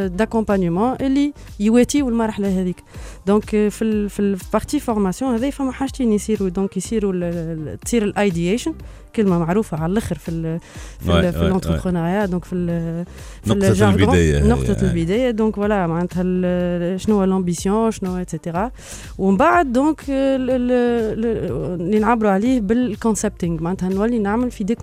d'accompagnement 0.07 0.95
اللي 1.01 1.33
يواتيو 1.59 2.09
المرحله 2.09 2.61
هذيك 2.61 2.83
donc 3.27 3.55
آه، 3.55 3.69
في 3.69 3.81
ال 3.81 4.09
في 4.09 4.19
ال 4.19 4.28
partie 4.28 4.79
formation 4.79 5.33
هذي 5.33 5.51
فما 5.51 5.71
حاجتين 5.71 6.13
يصيروا 6.13 6.49
donc 6.49 6.77
يصيروا 6.77 7.75
تصير 7.75 8.03
ال 8.03 8.11
ideation 8.11 8.73
كلمة 9.15 9.39
معروفة 9.39 9.77
على 9.77 9.91
الأخر 9.91 10.17
في 10.17 10.31
ال 10.31 10.59
في 10.99 11.31
في. 11.31 11.41
ال 11.41 11.47
entrepreneuriat 11.47 12.25
donc 12.37 12.45
في 12.45 12.55
ال 12.55 13.05
في 13.43 13.49
نقطة 13.49 13.67
ال 13.67 13.72
jargon. 13.72 14.01
البداية 14.03 14.37
هي، 14.43 14.47
نقطة 14.47 14.77
هي. 14.85 14.91
البداية 14.91 15.31
donc 15.31 15.55
voilà 15.55 15.87
معناتها 15.87 16.23
ال- 16.25 17.01
شنو 17.01 17.15
هو 17.15 17.23
l'ambition 17.23 17.91
شنو 17.91 18.09
هو 18.11 18.17
etcetera 18.17 18.71
ومن 19.17 19.37
بعد 19.37 19.71
donc 19.73 20.01
ال- 20.09 20.49
ال- 20.49 20.71
ال- 20.71 21.81
اللي 21.81 21.99
نعبروا 21.99 22.31
عليه 22.31 22.61
بال 22.61 22.78
concepting 22.78 23.61
معناتها 23.63 23.89
نولي 23.89 24.19
نعمل 24.19 24.51
في 24.51 24.63
des 24.63 24.75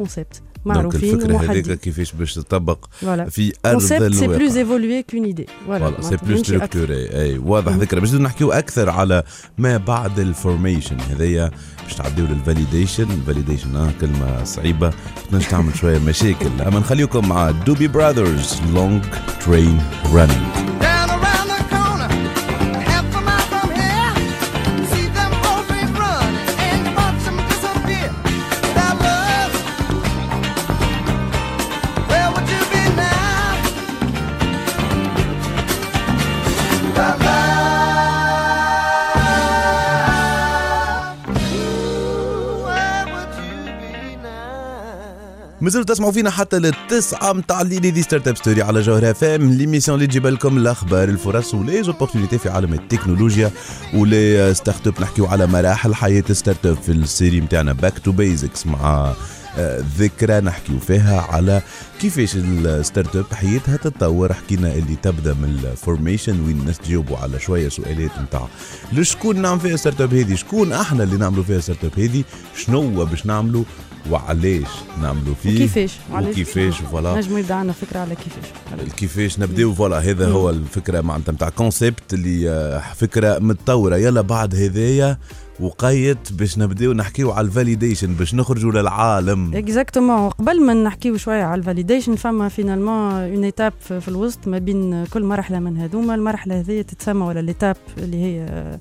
concepts 0.64 1.04
donc 1.04 1.06
معروفين 1.10 1.14
الفكرة 1.14 1.52
هذيك 1.52 1.80
كيفاش 1.80 2.12
باش 2.12 2.34
تطبق 2.34 2.84
في 3.30 3.52
أرض 3.66 3.72
concept 3.72 4.14
c'est 4.14 4.26
plus 4.26 4.56
الواقع 4.56 4.74
évolué 4.74 5.02
qu'une 5.02 5.24
idée 5.24 5.46
voilà 5.66 5.86
c'est 5.88 5.92
معناتها 6.02 6.26
plus 6.26 6.36
يمشي 6.36 6.56
أكثر. 6.56 6.66
structuré 6.66 7.22
et 7.22 7.38
واضح. 7.38 7.72
ذكرى 7.72 8.00
باش 8.00 8.14
نحكيو 8.14 8.52
أكثر 8.52 8.90
على 8.90 9.22
ما 9.58 9.76
بعد 9.76 10.18
ال 10.18 10.26
formation 10.26 10.96
هذايا 11.00 11.50
باش 11.84 11.94
تعديو 11.94 12.26
لل 12.26 12.40
validation 12.40 13.10
ال 13.10 13.16
validation 13.16 13.76
آه 13.76 13.90
كلمة 14.00 14.44
صعيبة. 14.44 14.92
تنجم 15.30 15.48
تعمل 15.48 15.76
شوية 15.76 15.98
مشاكل. 15.98 16.62
أما 16.66 16.78
نخليكم 16.78 17.28
مع 17.28 17.50
Doobie 17.50 17.88
Brothers 17.88 18.60
Long 18.74 19.04
Train 19.44 19.80
Running 20.12 20.93
مازلتوا 45.64 45.94
تسمعوا 45.94 46.12
فينا 46.12 46.30
حتى 46.30 46.58
للتسعة 46.58 47.32
متاع 47.32 47.60
الليلي 47.60 47.90
The 47.90 48.02
Startup 48.02 48.36
Story 48.36 48.62
على 48.62 48.80
جوهر 48.80 49.10
اف 49.10 49.24
ام 49.24 49.52
l'émission 49.52 49.94
اللي 49.94 50.06
تجيب 50.06 50.26
لكم 50.26 50.58
الأخبار 50.58 51.08
الفرص 51.08 51.54
و 51.54 51.82
les 51.82 51.94
opportunités 51.94 52.38
في 52.38 52.48
عالم 52.48 52.72
التكنولوجيا 52.72 53.50
و 53.94 54.54
les 54.54 54.86
startups 54.86 54.94
نحكيو 55.00 55.26
على 55.26 55.46
مراحل 55.46 55.94
حياة 55.94 56.24
startup 56.32 56.76
في 56.76 56.92
ال 56.92 57.00
série 57.00 57.40
متاعنا 57.40 57.72
back 57.72 57.98
to 57.98 58.12
basics 58.12 58.66
مع 58.66 59.12
آه، 59.58 59.84
ذكرى 59.98 60.40
نحكيو 60.40 60.78
فيها 60.78 61.20
على 61.20 61.62
كيفاش 62.00 62.36
ال 62.36 63.16
startup 63.16 63.24
حياتها 63.32 63.76
تتطور. 63.76 64.32
حكينا 64.32 64.74
اللي 64.74 64.96
تبدأ 65.02 65.34
من 65.34 65.58
ال 65.64 65.73
formation 65.73 66.46
وين 66.46 66.60
الناس 66.60 66.78
تجاوبوا 66.78 67.16
على 67.16 67.40
شوية 67.40 67.68
سؤالات 67.68 68.10
نتاع 68.22 68.48
لشكون 68.92 69.42
نعمل 69.42 69.60
فيها 69.60 69.76
startup 69.76 70.14
هذه 70.14 70.34
شكون 70.34 70.72
أحنا 70.72 71.04
اللي 71.04 71.16
نعملوا 71.16 71.44
فيها 71.44 71.60
startup 71.60 72.00
هذه 72.00 72.24
شنو 72.56 73.04
باش 73.04 73.26
نعملوا 73.26 73.64
وعلاش 74.10 74.68
نعملوا 75.02 75.34
فيه؟ 75.42 75.54
وكيفاش؟ 75.54 75.92
وكيفاش؟ 76.12 76.74
voilà 76.74 77.14
نجم 77.16 77.38
يبدأ 77.38 77.54
عندنا 77.54 77.72
فكرة 77.72 77.98
على 78.00 78.14
كيفاش. 78.14 78.90
كيفاش 78.96 79.38
نبدأو؟ 79.38 79.74
voilà 79.74 79.98
هذا 79.98 80.28
هو 80.28 80.50
الفكرة 80.50 81.00
معناتها 81.00 81.32
نتاع 81.32 81.48
concept 81.48 82.14
اللي 82.14 82.50
آه، 82.50 82.82
فكرة 82.94 83.38
متطورة. 83.38 83.96
يلا 83.96 84.20
بعد 84.20 84.54
هذايا 84.54 85.18
وقيت 85.60 86.32
باش 86.32 86.58
نبداو 86.58 86.92
نحكيو 86.92 87.32
على 87.32 87.46
ال 87.46 87.53
validation 87.53 88.14
باش 88.14 88.34
نخرجوا 88.34 88.72
للعالم. 88.72 89.54
exactement 89.56 90.28
قبل 90.28 90.66
ما 90.66 90.74
نحكيو 90.74 91.16
شوية 91.16 91.42
على 91.42 91.58
ال 91.58 91.64
validation 91.64 92.16
فما 92.16 92.48
finalement 92.48 93.12
une 93.12 93.44
étape 93.44 93.72
في 93.80 94.08
الوسط 94.08 94.48
ما 94.48 94.58
بين 94.58 95.04
كل 95.04 95.24
مرحلة 95.24 95.58
من 95.58 95.76
هذوما 95.76 96.14
المرحلة 96.14 96.60
هذه 96.60 96.82
تتسمى 96.82 97.26
ولا 97.26 97.40
l'étape 97.40 97.76
اللي 97.98 98.16
هي 98.16 98.46
آه، 98.50 98.80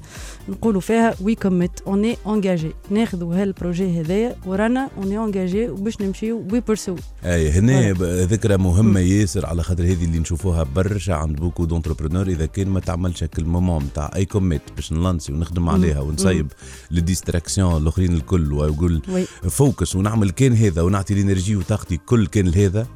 نقولوا 0.50 0.82
فيها 0.82 1.16
we 1.22 1.36
commit 1.36 1.72
on 1.88 2.00
est 2.00 2.18
engagé 2.28 2.72
ناخذوا 2.90 3.42
هال 3.42 3.57
projet 3.57 4.02
هذايا 4.02 4.36
ورانا 4.46 4.90
on 4.98 5.18
est 5.18 5.35
engagé 5.35 5.70
وباش 5.70 6.02
نمشيو 6.02 6.48
we 6.52 6.60
pursue 6.60 6.96
أي 7.26 7.52
هنا 7.52 7.92
ذكرى 8.24 8.58
مهمة 8.58 9.00
ياسر 9.00 9.46
على 9.46 9.64
خاطر 9.64 9.84
هذه 9.84 10.06
اللي 10.06 10.20
نشوفوها 10.20 10.64
برشا 10.76 11.14
عند 11.14 11.36
beaucoup 11.40 11.66
d'entrepreneurs 11.66 12.28
إذا 12.28 12.46
كان 12.46 12.70
ما 12.70 12.80
تعملش 12.80 13.24
هاك 13.24 13.40
ال 13.40 13.46
moment 13.46 13.84
نتاع 13.84 14.12
I 14.16 14.26
commit 14.26 14.62
باش 14.76 14.94
نلانسي 14.94 15.34
ونخدم 15.34 15.70
عليها 15.70 16.00
ونصيب 16.00 16.48
ال 16.92 16.99
distractions 16.99 17.82
الآخرين 17.82 18.14
الكل 18.14 18.54
ويقول 18.54 19.02
we 19.10 19.26
focus 19.50 19.96
ونعمل 19.96 20.30
كان 20.30 20.54
هذا 20.54 20.82
ونعطي 20.82 21.14
ال 21.14 21.19
énergie 21.19 21.56
وطاقتي 21.56 21.98
كل 21.98 22.28
كان 22.28 22.48
لهذا. 22.48 22.88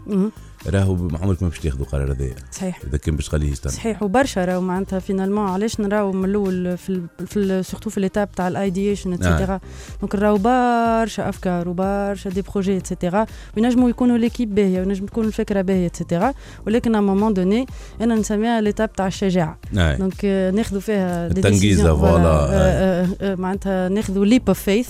راهو 0.67 0.93
عمرك 1.22 1.43
ما 1.43 1.50
باش 1.50 1.60
تاخذوا 1.60 1.86
قرار 1.86 2.12
هذايا. 2.12 2.36
صحيح. 2.52 2.80
إذا 2.88 2.98
كان 2.98 3.15
باش 3.15 3.28
تخليه 3.28 3.52
يستنى. 3.52 3.74
صحيح 3.74 4.04
وبرشا 4.04 4.46
راهو 4.46 4.62
معناتها 4.62 5.00
finalement 5.00 5.48
علاش 5.50 5.80
نراو 5.80 6.12
من 6.12 6.26
الأول 6.26 6.78
في 6.78 6.89
ال 6.89 7.28
في 7.28 7.38
ال 7.39 7.65
surtout 7.65 7.89
في 7.89 8.00
l'étape 8.00 8.32
تاع 8.32 8.48
ال 8.48 8.55
ideation 8.55 9.13
etcetera 9.13 9.60
donc 10.02 10.15
نراو 10.15 10.38
برشا 10.38 11.30
أفكار 11.30 11.70
وبرشا 11.70 12.30
des 12.30 12.41
projets 12.41 12.78
etcetera 12.78 13.26
وينجموا 13.58 13.89
يكونوا 13.89 14.17
l'équipe 14.17 14.56
باهية 14.56 14.80
وينجم 14.80 15.06
تكون 15.06 15.26
الفكرة 15.26 15.62
باهية 15.62 15.88
etcetera 15.88 16.34
ولكن 16.67 16.96
à 16.96 17.02
un 17.02 17.10
moment 17.10 17.34
donné 17.34 17.65
أنا 18.02 18.15
نسميها 18.15 18.62
l'étape 18.62 18.93
تاع 18.93 19.08
الشجاعة. 19.08 19.58
donc 19.74 20.26
آه، 20.26 20.52
ناخذوا 20.52 20.82
فيها 20.82 21.30
décisions، 21.30 21.82
voilà، 21.82 22.28
آه، 22.28 22.50
آه، 22.52 23.08
آه، 23.22 23.36
معناتها 23.36 23.89
ناخذوا 23.89 24.26
leap 24.26 24.43
of 24.48 24.60
faith 24.60 24.89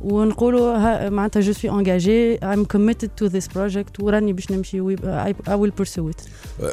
ونقولوا 0.00 0.76
ها- 0.76 1.10
معناتها 1.10 1.40
je 1.40 1.52
suis 1.52 1.70
engagé 1.70 2.38
I'm 2.38 2.64
committed 2.76 3.08
to 3.22 3.28
this 3.28 3.44
project 3.56 4.00
وراني 4.00 4.32
باش 4.32 4.50
نمشي 4.52 4.80
وي- 4.80 4.96
I, 4.96 5.32
I 5.48 5.54
will 5.54 5.72
pursue 5.82 6.08
it. 6.10 6.28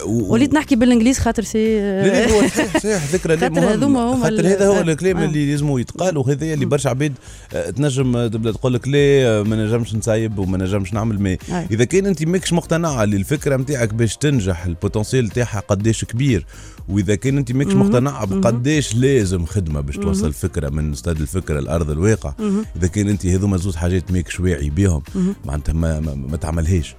و- 0.06 0.34
وليت 0.34 0.54
نحكي 0.54 0.76
بالإنجليز 0.76 1.20
خاطر 1.20 1.44
c'est 1.44 1.80
لا 1.80 2.08
لا 2.08 2.32
هو 2.32 2.48
صحيح 2.48 2.78
صحيح 2.78 3.12
ذكرى 3.14 3.38
خاطر. 3.38 3.60
هذوما 3.74 4.00
هما 4.00 4.24
خاطر 4.24 4.48
هذا 4.48 4.68
هو 4.68 4.74
آه، 4.74 4.82
الكلام 4.82 5.18
آه. 5.18 5.26
اللي 5.26 5.52
لازم 5.52 5.78
يتقال 5.78 6.18
وهذا 6.18 6.54
اللي 6.54 6.66
برشا 6.66 6.90
عباد 6.90 7.14
آه، 7.54 7.70
تنجم 7.70 8.28
تبدأ 8.28 8.52
تقول 8.52 8.74
لك 8.74 8.88
لا 8.88 9.44
ما 9.44 9.56
نجمش 9.66 9.96
نسايب 9.96 10.40
وما 10.40 10.58
نجمش 10.58 10.94
نعمل 10.94 11.20
ما. 11.22 11.38
إذا 11.72 11.84
كان 11.84 12.06
أنت 12.06 12.24
ماكش 12.24 12.54
مقتنع 12.54 13.04
اللي 13.04 13.18
الفكرة 13.18 13.56
نتاعك 13.58 13.94
باش 13.94 14.18
تنجح 14.18 14.66
ال 14.66 14.72
potentiel 14.72 15.30
تاعها 15.30 15.60
قداش 15.60 16.06
كبير 16.06 16.46
وإذا 16.90 17.16
كان 17.16 17.38
أنت 17.38 17.52
ماكش 17.52 17.74
مهم. 17.74 17.88
مقتنع 17.88 18.26
مهم. 18.26 18.42
بقداش 18.42 18.96
لازم 18.96 19.46
خدمة 19.46 19.82
باش. 19.82 19.96
توصل 19.96 20.34
فكره 20.34 20.70
من 20.70 20.92
استاد 20.92 21.22
الفكرة 21.22 21.60
لارض 21.60 21.90
الواقع. 21.90 22.34
إذا 22.78 22.88
كان 22.88 23.10
أنت 23.10 23.26
هذوما 23.26 23.58
زوز 23.58 23.76
حاجات 23.76 24.12
ماكش 24.12 24.40
واعي 24.40 24.70
بهم 24.70 25.02
مهم. 25.16 25.36
معناتها 25.46 25.74
ما, 25.74 26.00
ما, 26.00 26.16
ما 26.16 26.38
تعملهاش 26.38 26.96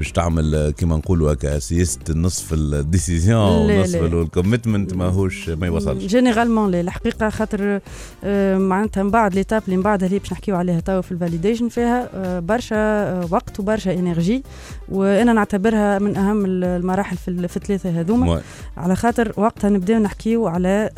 باش 0.00 0.12
تعمل 0.12 0.54
آه، 0.54 0.70
كيما 0.70 0.96
نقولوا 0.96 1.32
هكا 1.32 1.58
سياسة 1.58 1.98
النصف 2.10 2.52
ال 2.52 2.62
décision 2.62 3.40
ونصف. 3.70 4.02
ال 4.02 4.10
commitment 4.10 4.94
ماهوش 4.94 5.48
ما 5.48 5.66
يوصلش. 5.66 6.04
généralement 6.04 6.70
لا 6.70 6.80
الحقيقة 6.80 7.30
خاطر 7.30 7.80
آه، 8.24 8.58
معناتها 8.58 9.02
من 9.02 9.10
بعد 9.10 9.34
l'étape 9.34 9.62
اللي 9.64 9.76
من 9.76 9.82
بعد 9.82 10.04
اللي 10.04 10.18
باش 10.18 10.32
نحكيو 10.32 10.56
عليها 10.56 10.80
توا 10.80 11.00
في 11.00 11.12
ال 11.12 11.17
validation 11.17 11.68
فيها 11.68 12.08
آه، 12.14 12.38
برشا 12.40 13.24
وقت 13.30 13.60
وبرشا 13.60 13.94
énergie 13.94 14.42
وأنا 14.88 15.32
نعتبرها 15.32 15.98
من 15.98 16.16
أهم 16.16 16.44
المراحل 16.46 17.16
في 17.16 17.28
ال- 17.28 17.48
في 17.48 17.56
الثلاثة 17.56 18.00
هذوما. 18.00 18.40
على 18.76 18.96
خاطر 18.96 19.32
وقتها 19.36 19.70
نبداو 19.70 19.98
نحكيو 19.98 20.46
على 20.46 20.90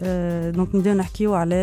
donc 0.56 0.74
نبداو 0.74 0.94
نحكيو 0.94 1.34
على 1.34 1.54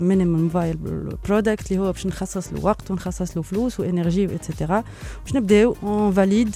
minimum 0.00 0.48
viable 0.48 1.08
product 1.28 1.72
اللي 1.72 1.82
هو 1.82 1.92
باش 1.92 2.06
نخصص 2.06 2.52
له 2.52 2.64
وقت 2.64 2.90
ونخصص 2.90 3.36
له 3.36 3.42
فلوس 3.42 3.80
و 3.80 3.86
énergie 3.86 4.26
و 4.26 4.32
etcetera 4.32 4.84
باش 5.24 5.34
نبداو 5.36 5.76
on 5.82 6.12
valide 6.12 6.55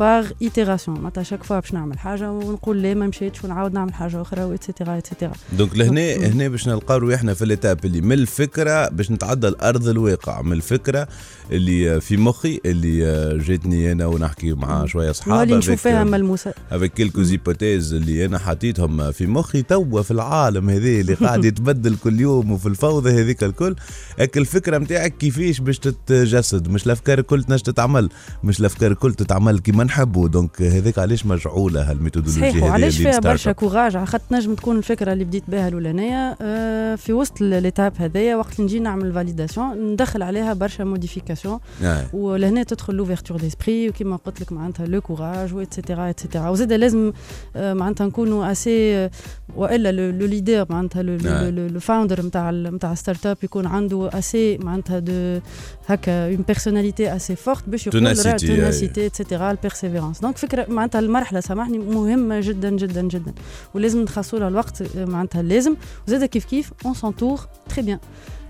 par 0.00 0.26
itération 0.42 0.96
معناتها 0.96 1.22
chaque 1.22 1.42
fois 1.42 1.60
باش 1.60 1.74
نعمل 1.74 1.98
حاجة 1.98 2.30
ونقول 2.32 2.82
لا 2.82 2.94
ما 2.94 3.06
مشيتش 3.06 3.44
ونعاود 3.44 3.72
نعمل 3.72 3.94
حاجة 3.94 4.22
أخرى 4.22 4.44
و 4.44 4.50
etcetera 4.50 4.98
etcetera 4.98 5.32
donc 5.58 5.76
لهنا. 5.76 6.14
هنا 6.14 6.48
باش 6.48 6.68
نلقاو 6.68 6.98
روحنا 6.98 7.34
في 7.34 7.44
ال 7.44 7.51
étape 7.51 7.84
اللي 7.84 8.00
من 8.00 8.12
الفكرة 8.12 8.88
باش 8.88 9.10
نتعدى 9.10 9.48
الأرض 9.48 9.88
الواقع 9.88 10.42
من 10.42 10.52
الفكرة 10.52 11.08
اللي 11.52 12.00
في 12.00 12.16
مخي 12.16 12.60
اللي 12.66 13.38
جاتني 13.38 13.92
أنا 13.92 14.06
ونحكي 14.06 14.52
مع 14.52 14.86
شوية 14.86 15.10
اصحاب 15.10 15.42
اللي 15.42 15.56
نشوف 15.56 15.74
avec- 15.74 15.82
فيها 15.82 16.04
ملموسه 16.04 16.54
avec 16.72 16.92
quelques 16.92 17.22
hypothèses 17.22 17.94
اللي 17.94 18.24
أنا 18.24 18.38
حطيتهم 18.38 19.12
في 19.12 19.26
مخي 19.26 19.62
توا 19.62 20.02
في 20.02 20.10
العالم 20.10 20.70
هذا 20.70 20.88
اللي 20.88 21.14
قاعد 21.14 21.44
يتبدل 21.44 21.96
كل 21.96 22.20
يوم 22.20 22.52
وفي 22.52 22.66
الفوضى 22.66 23.10
هذيك 23.22 23.44
الكل 23.44 23.74
هيك 24.18 24.38
الفكرة 24.38 24.78
نتاعك 24.78 25.16
كيفاش 25.16 25.60
باش 25.60 25.78
تتجسد 25.78 26.68
مش 26.68 26.86
الافكار 26.86 27.18
الكل 27.18 27.42
تنجم 27.44 27.62
تتعمل 27.62 28.08
مش 28.44 28.60
الافكار 28.60 28.90
الكل 28.90 29.14
تتعمل 29.14 29.58
كيما 29.58 29.87
نحبوا 29.88 30.28
donc 30.28 30.62
هذيك 30.62 30.98
علاش 30.98 31.26
مجعولة 31.26 31.90
هال 31.90 31.97
méthodologie 31.97 32.40
صحيح 32.50 32.56
هذه 32.56 32.70
وعلاش 32.70 32.96
فيها 32.96 33.18
برشا. 33.18 33.52
courage 33.52 33.96
على 33.96 34.06
خاطر 34.06 34.24
تنجم 34.30 34.54
تكون 34.54 34.76
الفكرة 34.78 35.12
اللي 35.12 35.24
بديت 35.24 35.42
بها 35.48 35.68
الاولانيه 35.68 36.36
آه، 36.42 36.94
في 36.94 37.12
وسط 37.12 37.40
l'étape 37.40 37.92
هذايا 37.98 38.36
وقت 38.36 38.52
اللي 38.52 38.64
نجي 38.64 38.78
نعمل 38.78 39.12
validation 39.12 39.92
ندخل 39.92 40.22
عليها 40.22 40.54
برشا 40.54 40.82
modifications 40.82 41.58
آه. 41.82 42.04
ولهنا 42.12 42.62
تدخل 42.62 42.94
l'ouverture 42.94 43.36
d'esprit 43.36 43.88
وكما 43.88 44.16
قلت 44.16 44.40
لك 44.40 44.52
معناتها 44.52 44.86
le 44.86 45.00
courage 45.00 45.54
و 45.54 45.60
etcetera 45.60 46.10
etcetera 46.10 46.48
وزاد 46.48 46.72
لازم 46.72 47.12
آه، 47.56 47.74
معناتها 47.74 48.06
نكونوا 48.06 48.52
assez 48.52 49.10
وإلا 49.56 49.92
le 49.92 50.26
leader 50.26 50.66
معناتها. 50.70 51.02
le 51.02 51.80
founder 51.80 52.26
نتاع 52.26 52.50
نتاع 52.50 52.94
startup 52.94 53.36
يكون 53.42 53.66
عنده 53.66 54.10
assez 54.14 54.58
معناتها 54.58 54.98
de 54.98 55.40
هكا 55.88 56.26
une 56.28 56.44
personnalité 56.48 57.16
assez 57.16 57.36
forte 57.36 57.68
باش 57.68 57.86
يقول 57.86 58.16
Tenacity، 58.16 58.26
راه 58.26 58.32
أي. 58.32 58.38
ténacité 58.38 59.06
et 59.06 59.17
cetera 59.17 59.50
ال 59.50 59.55
persévérance 59.55 60.20
donc 60.20 60.38
فكرة 60.38 60.66
معناتها 60.68 60.98
المرحلة 60.98 61.40
سامحني 61.40 61.78
مهمه 61.78 62.40
جدا 62.40 62.70
جدا 62.70 63.02
جدا. 63.02 63.34
ولازم 63.74 64.02
نخصصوا 64.02 64.38
لها 64.38 64.48
الوقت 64.48 64.82
آه، 64.82 65.04
معناتها 65.04 65.42
لازم. 65.42 65.74
وزاد 66.08 66.24
كيف 66.24 66.44
كيف 66.44 66.72
on 66.84 66.94
s'entoure 66.94 67.40
très 67.76 67.98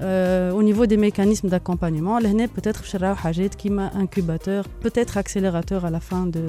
bien 0.01 0.53
au 0.59 0.63
niveau 0.63 0.87
des 0.87 0.97
mécanismes 0.97 1.49
d'accompagnement 1.49 2.19
لهنا 2.23 2.47
peut-être 2.47 2.81
باش 2.81 2.97
نراو 2.97 3.15
حاجات 3.15 3.55
كيما 3.55 3.91
incubateur 3.91 4.87
peut-être 4.89 5.17
accélérateur 5.19 5.85
à 5.85 5.91
la 5.91 6.01
fin 6.01 6.27
de, 6.27 6.41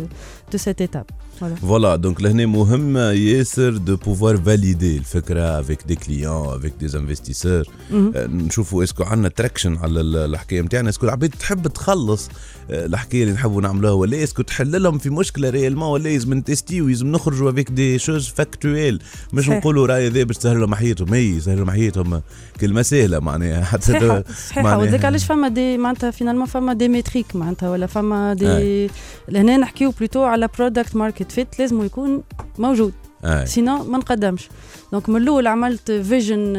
de 0.53 0.57
cette 0.57 0.81
étape. 0.81 1.11
Voilà. 1.41 1.55
voilà 1.61 1.95
donc 1.95 2.21
لهنا 2.21 2.45
مهم 2.45 2.97
ياسر 2.97 3.77
de 3.77 3.95
pouvoir 3.95 4.37
valider 4.37 4.97
الفكرة 4.97 5.59
avec 5.59 5.83
des 5.87 5.95
clients 5.95 6.55
avec 6.55 6.73
des 6.79 6.97
investisseurs 6.97 7.63
مهم. 7.91 8.11
نشوفوا 8.15 8.83
est-ce 8.83 8.97
que 8.97 9.03
عندنا 9.03 9.29
traction 9.29 9.77
على 9.77 10.01
ال- 10.01 10.15
الحكاية 10.15 10.61
نتاعنا 10.61 10.89
est-ce 10.89 11.00
que 11.00 11.05
العباد 11.05 11.29
تحب 11.29 11.67
تخلص 11.67 12.29
آه، 12.71 12.85
الحكاية 12.85 13.23
اللي 13.23 13.33
نحبوا 13.33 13.61
نعملوها 13.61 13.93
ولا 13.93 14.23
est-ce 14.23 14.35
que 14.35 14.41
تحل 14.41 14.81
لهم 14.83 14.97
في 14.97 15.09
مشكله 15.09 15.49
réellement 15.49 15.89
ولا 15.89 16.03
لازم 16.09 16.33
نتesti 16.33 16.81
ولازم 16.81 17.07
نخرجوا 17.11 17.51
avec 17.51 17.71
des 17.71 17.99
choses 17.99 18.27
factuelles 18.27 19.01
مش 19.33 19.43
صحيح. 19.45 19.57
نقولوا 19.57 19.87
راي 19.87 20.09
ذا 20.09 20.23
باش 20.23 20.37
تسهل 20.37 20.59
لهم 20.59 20.75
حياتهم 20.75 21.13
اي 21.13 21.29
يسهل 21.29 21.57
لهم 21.57 21.71
حياتهم 21.71 22.21
كلمه 22.61 22.81
سهله 22.81 23.19
معناها 23.19 23.38
حتى 23.71 23.81
صحيحه 23.81 24.19
تو- 24.21 24.33
صحيحة. 24.49 24.61
معناها- 24.61 24.77
وذاك 24.77 25.05
علاش 25.05 25.25
فما 25.25 25.47
des 25.47 25.77
معناتها 25.77 26.11
finalement 26.11 26.45
فما 26.45 26.73
des 26.73 26.87
métriques 26.87 27.35
معناتها 27.35 27.69
ولا 27.69 27.85
فما 27.85 28.33
des 28.33 28.89
لهنا 29.29 29.57
نحكيو 29.57 29.91
plutôt 29.91 30.23
على 30.23 30.49
product 30.57 30.95
market 30.95 31.31
fit 31.31 31.59
لازم 31.59 31.85
يكون 31.85 32.23
موجود. 32.57 32.93
آه. 33.25 33.45
sinon 33.45 33.83
ما 33.83 33.97
نقدمش. 33.97 34.49
donc 34.91 35.09
من 35.09 35.21
الأول 35.21 35.47
عملت 35.47 35.91
vision 35.91 36.53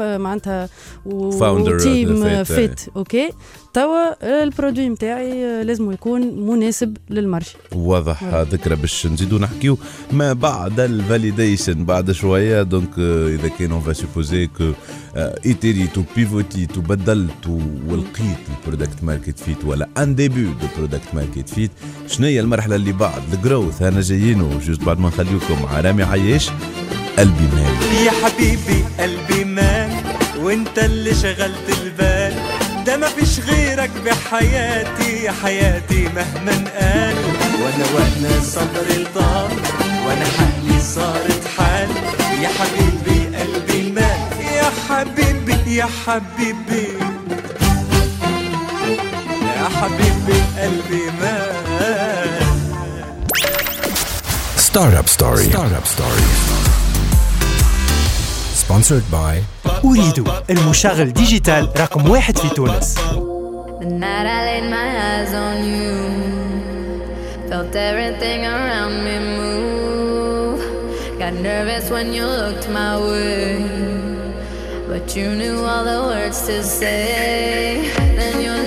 معناتها 0.00 0.68
و 1.06 1.34
team 1.34 2.44
fit 2.44 2.80
okay 2.96 3.30
توا 3.72 4.42
ال 4.42 4.48
produit 4.48 4.88
نتاعي 4.88 5.44
آه، 5.44 5.62
لازم 5.62 5.92
يكون 5.92 6.20
مناسب 6.50 6.96
لل 7.10 7.21
marché 7.21 7.56
واضح. 7.74 8.24
ذكرى 8.34 8.76
باش 8.76 9.06
نزيدو 9.06 9.38
نحكيو. 9.38 9.78
ما 10.12 10.32
بعد 10.32 10.80
ال 10.80 10.89
validation 10.89 11.84
بعد 11.84 12.12
شوية 12.12 12.62
donc 12.62 12.98
آه، 12.98 13.28
إذا 13.28 13.48
كان 13.48 13.72
on 13.72 13.80
va 13.80 13.92
supposer 13.92 14.46
que 14.46 14.72
itérit 15.16 15.98
و 15.98 16.08
pivotit 16.08 16.78
وبدلت 16.78 17.46
ولقيت 17.86 18.44
ال 18.58 18.64
product 18.64 19.04
market 19.04 19.38
fit 19.38 19.64
ولا 19.64 19.88
un 19.98 20.14
début 20.14 20.44
de 20.44 20.66
product 20.76 21.14
market 21.14 21.48
fit. 21.48 21.70
شنو 22.06 22.26
هي 22.26 22.40
المرحلة 22.40 22.76
اللي 22.76 22.92
بعد 22.92 23.22
الجروث 23.32 23.82
أنا 23.82 24.00
جايينو. 24.00 24.58
جوست 24.58 24.82
بعد 24.82 24.98
ما 24.98 25.08
نخليكم 25.08 25.62
مع 25.62 25.80
رامي 25.80 26.02
عياش 26.02 26.50
قلبي 27.18 27.48
مال. 27.54 28.04
يا 28.06 28.10
حبيبي 28.10 28.84
قلبي 29.00 29.44
مال 29.44 29.90
وإنت 30.38 30.78
اللي 30.78 31.14
شغلت 31.14 31.78
البال. 31.82 32.34
ده 32.86 32.96
ما 32.96 33.08
فيش 33.08 33.40
غيرك 33.40 33.90
بحياتي 34.04 35.24
يا 35.24 35.32
حياتي 35.32 36.08
مهما 36.08 36.52
قال. 36.52 37.14
وأنا 37.62 37.84
وأنا 37.94 38.40
صبري 38.40 39.04
طال 39.14 39.50
وأنا 40.06 40.24
حالي 40.24 40.80
صارت 40.80 41.44
حال. 41.56 41.88
يا 42.42 42.48
حبيبي 42.48 43.36
قلبي 43.36 43.73
حبيبي 44.88 45.76
يا 45.76 45.86
حبيبي 46.06 46.88
يا 49.56 49.68
حبيبي 49.80 50.40
قلبي 50.58 51.10
مال 51.20 51.54
Startup 54.74 55.08
Story. 55.08 55.46
Startup 55.52 55.86
Story. 55.86 56.26
Sponsored 58.62 59.06
by 59.12 59.34
أريد 59.84 60.24
المشغل 60.50 61.12
ديجيتال 61.12 61.68
رقم 61.80 62.10
واحد 62.10 62.38
في 62.38 62.48
تونس 62.48 62.94
The 63.80 63.90
night 63.90 64.26
I 64.36 64.40
laid 64.48 64.66
my 64.78 64.88
eyes 65.08 65.32
on 65.46 65.56
you, 65.72 65.94
felt 67.50 67.74
everything 67.90 68.40
around 68.54 68.94
me 69.06 69.16
move. 69.38 70.60
Got 71.18 71.34
nervous 71.50 71.84
when 71.90 72.06
you 72.16 72.24
looked 72.24 72.66
my 72.70 72.92
way, 73.06 73.83
but 74.94 75.16
you 75.16 75.34
knew 75.34 75.56
all 75.64 75.82
the 75.84 76.00
words 76.02 76.46
to 76.46 76.62
say. 76.62 77.90
Then 78.14 78.40
your 78.40 78.63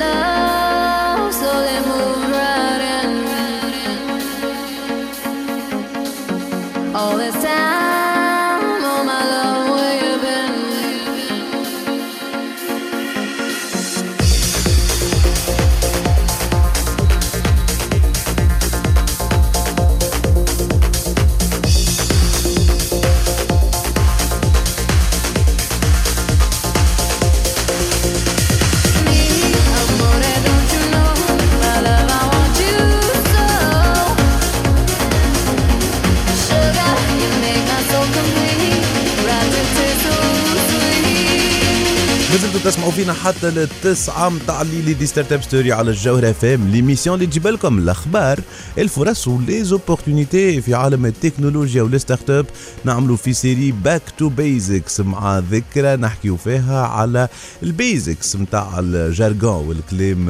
فينا 43.08 43.20
حتى 43.20 43.50
للتسعة 43.50 44.30
متاع 44.30 44.62
الليلي 44.62 44.94
the 44.94 45.06
startup 45.06 45.42
story 45.44 45.72
على 45.72 45.92
الجوهرة 45.92 46.32
FM 46.32 46.68
l'émission 46.68 47.16
اللي 47.16 47.26
تجيب 47.28 47.48
لكم 47.48 47.78
الأخبار 47.78 48.40
الفرص 48.78 49.28
و 49.28 49.36
les 49.36 49.61
opportunités 49.61 50.62
في 50.62 50.74
عالم 50.76 51.06
التكنولوجيا 51.06 51.82
وال 51.82 52.30
startup 52.30 52.46
نعملوا 52.84 53.18
في 53.18 53.34
série 53.34 53.72
back 53.72 54.02
to 54.18 54.30
basics 54.30 55.00
مع 55.00 55.40
ذكرى 55.40 55.96
نحكيو 55.96 56.38
فيها 56.38 56.82
على 56.88 57.28
ال 57.64 57.74
basics 57.74 58.36
متاع 58.36 58.80
ال 58.80 58.92
jargon 58.92 59.68
والكلام 59.68 60.30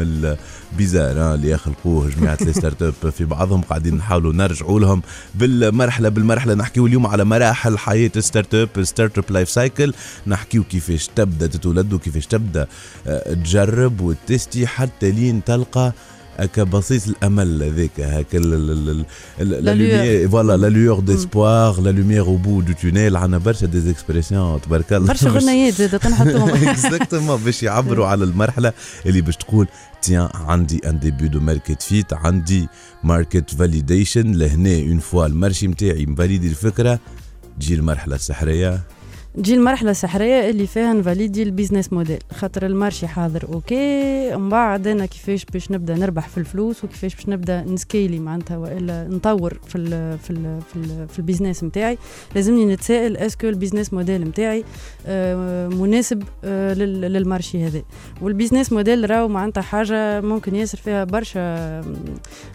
ال 0.72 0.78
bizarre 0.78 1.20
ها، 1.20 1.36
اللي 1.36 1.50
يخلقوه 1.50 2.10
جماعة 2.10 2.38
ال 2.42 2.84
startup 2.84 3.10
في 3.10 3.26
بعضهم 3.26 3.62
قاعدين 3.62 3.96
نحاولوا 3.96 4.34
نرجعوا 4.34 4.80
لهم 4.80 5.02
بالمرحلة 5.36 6.10
بالمرحلة 6.10 6.54
نحكيو 6.54 6.88
اليوم 6.88 7.08
على 7.08 7.24
مراحل 7.26 7.78
حياة 7.78 8.12
startup 8.20 8.84
startup 8.84 9.24
life 9.30 9.50
cycle 9.50 9.94
نحكيو 10.28 10.64
كيفاش 10.64 11.08
تبدأ 11.16 11.48
تتولد 11.48 11.94
وكيفاش 11.94 12.26
تبدأ 12.26 12.68
آه، 13.08 13.34
تجرب 13.34 14.02
و 14.02 14.13
teste 14.13 14.68
حتى 14.68 15.12
لين 15.12 15.44
تلقى 15.44 15.94
هكا 16.38 16.64
بصيص 16.64 17.08
الأمل 17.08 17.64
هذاك 17.64 18.00
هكا 18.00 18.38
la 18.38 19.74
lumière. 19.74 20.30
voilà 20.32 20.58
la 20.58 20.68
lueur 20.68 21.00
d'espoir 21.00 21.82
la 21.82 21.90
lumière 21.90 22.26
au 22.26 22.36
bout 22.36 22.62
du 22.62 22.74
tunnel 22.74 23.16
عندنا 23.16 23.38
برشا 23.38 23.66
des 23.66 23.92
expressions 23.92 24.62
تبارك 24.62 24.94
الله. 24.94 25.08
برشا 25.08 25.30
غنيات 25.30 25.74
زاد 25.74 26.00
تنحطوهم 26.00 26.68
exactement 26.68 27.38
باش 27.38 27.64
يعبروا 27.64 28.08
على 28.08 28.24
المرحلة 28.24 28.74
اللي 29.06 29.22
باش 29.22 29.36
تقول 29.36 29.68
tiens 30.02 30.30
عندي 30.34 30.82
un 30.90 31.00
début 31.00 31.28
de 31.28 31.40
market 31.40 31.82
fit 31.82 32.14
عندي 32.14 32.68
market 33.04 33.50
validation 33.50 34.32
لهنا 34.32 34.80
on 34.80 35.00
voit 35.00 35.26
ال 35.26 35.32
marché 35.32 35.68
نتاعي 35.68 36.06
مvalidé 36.06 36.48
الفكرة 36.48 37.00
تجي 37.60 37.74
المرحلة 37.74 38.16
السحرية. 38.16 38.82
تجي 39.38 39.54
المرحلة 39.54 39.92
السحرية 39.92 40.50
اللي 40.50 40.68
فيها 40.68 40.94
نvalidé 40.94 41.44
ال 41.44 41.50
business 41.50 41.94
model 41.94 42.20
خاطر 42.34 42.66
ال 42.66 42.72
marché 42.72 43.08
حاضر 43.08 43.44
okay؟ 43.54 44.36
من 44.36 44.50
بعد 44.50 44.88
أنا 44.88 45.06
كيفاش 45.06 45.46
باش 45.46 45.72
نبدأ 45.72 45.96
نربح 45.96 46.28
في 46.28 46.38
الفلوس 46.38 46.84
وكيفاش 46.84 47.16
باش 47.16 47.30
نبدأ 47.30 47.62
نscali 47.64 48.20
معناتها 48.20 48.58
وإلا 48.58 49.08
نطور 49.12 49.60
في 49.68 49.78
ال 49.78 50.18
في 50.20 50.30
ال 50.32 50.62
في, 50.62 50.76
ال 50.76 51.08
في 51.10 51.20
ال 51.20 51.25
business 51.25 51.64
نتاعي 51.64 51.98
لازمني 52.36 52.66
نتسائل 52.66 53.18
est-ce 53.18 53.38
que 53.38 53.48
ال 53.48 53.53
business 53.53 53.94
model 53.94 54.22
نتاعي 54.22 54.64
آه، 55.08 55.68
مناسب 55.68 56.24
آه، 56.44 56.74
لل- 56.74 57.02
لل 57.02 57.18
marché 57.18 57.66
هذا؟ 57.68 57.82
وال 58.22 58.32
business 58.32 58.74
model 58.74 59.10
راهو 59.10 59.28
معناتها 59.28 59.62
حاجة 59.62 60.22
ممكن 60.22 60.56
ياسر 60.56 60.78
فيها 60.78 61.04
برشا 61.04 61.82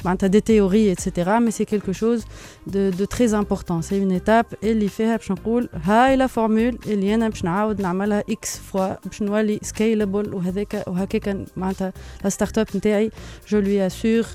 معناتها 0.05 0.27
des 0.27 0.41
théories 0.41 0.93
et 0.93 1.04
cetera 1.04 1.39
mais 1.39 1.51
c'est 1.51 1.65
quelque 1.65 1.93
chose 1.93 2.25
de 2.67 3.05
très 3.05 3.37
important 3.37 3.83
c'est 3.83 3.99
une 4.03 4.11
étape 4.13 4.47
اللي 4.65 4.89
فيها 4.89 5.17
باش 5.17 5.31
نقول 5.31 5.69
هاي 5.85 6.17
la 6.17 6.27
formule 6.27 6.72
اللي 6.87 7.15
أنا 7.15 7.29
باش 7.29 7.45
نعاود 7.45 7.81
نعملها 7.81 8.25
إكس 8.31 8.57
فوا 8.59 8.95
باش 9.07 9.23
نولي 9.23 9.59
scalable 9.63 10.35
وهذاك 10.35 10.85
وهكاك 10.87 11.37
معناتها 11.57 11.93
la 12.25 12.31
startup 12.31 12.67
نتاعي. 12.75 13.11
je 13.49 13.59
lui 13.61 13.87
assure 13.87 14.27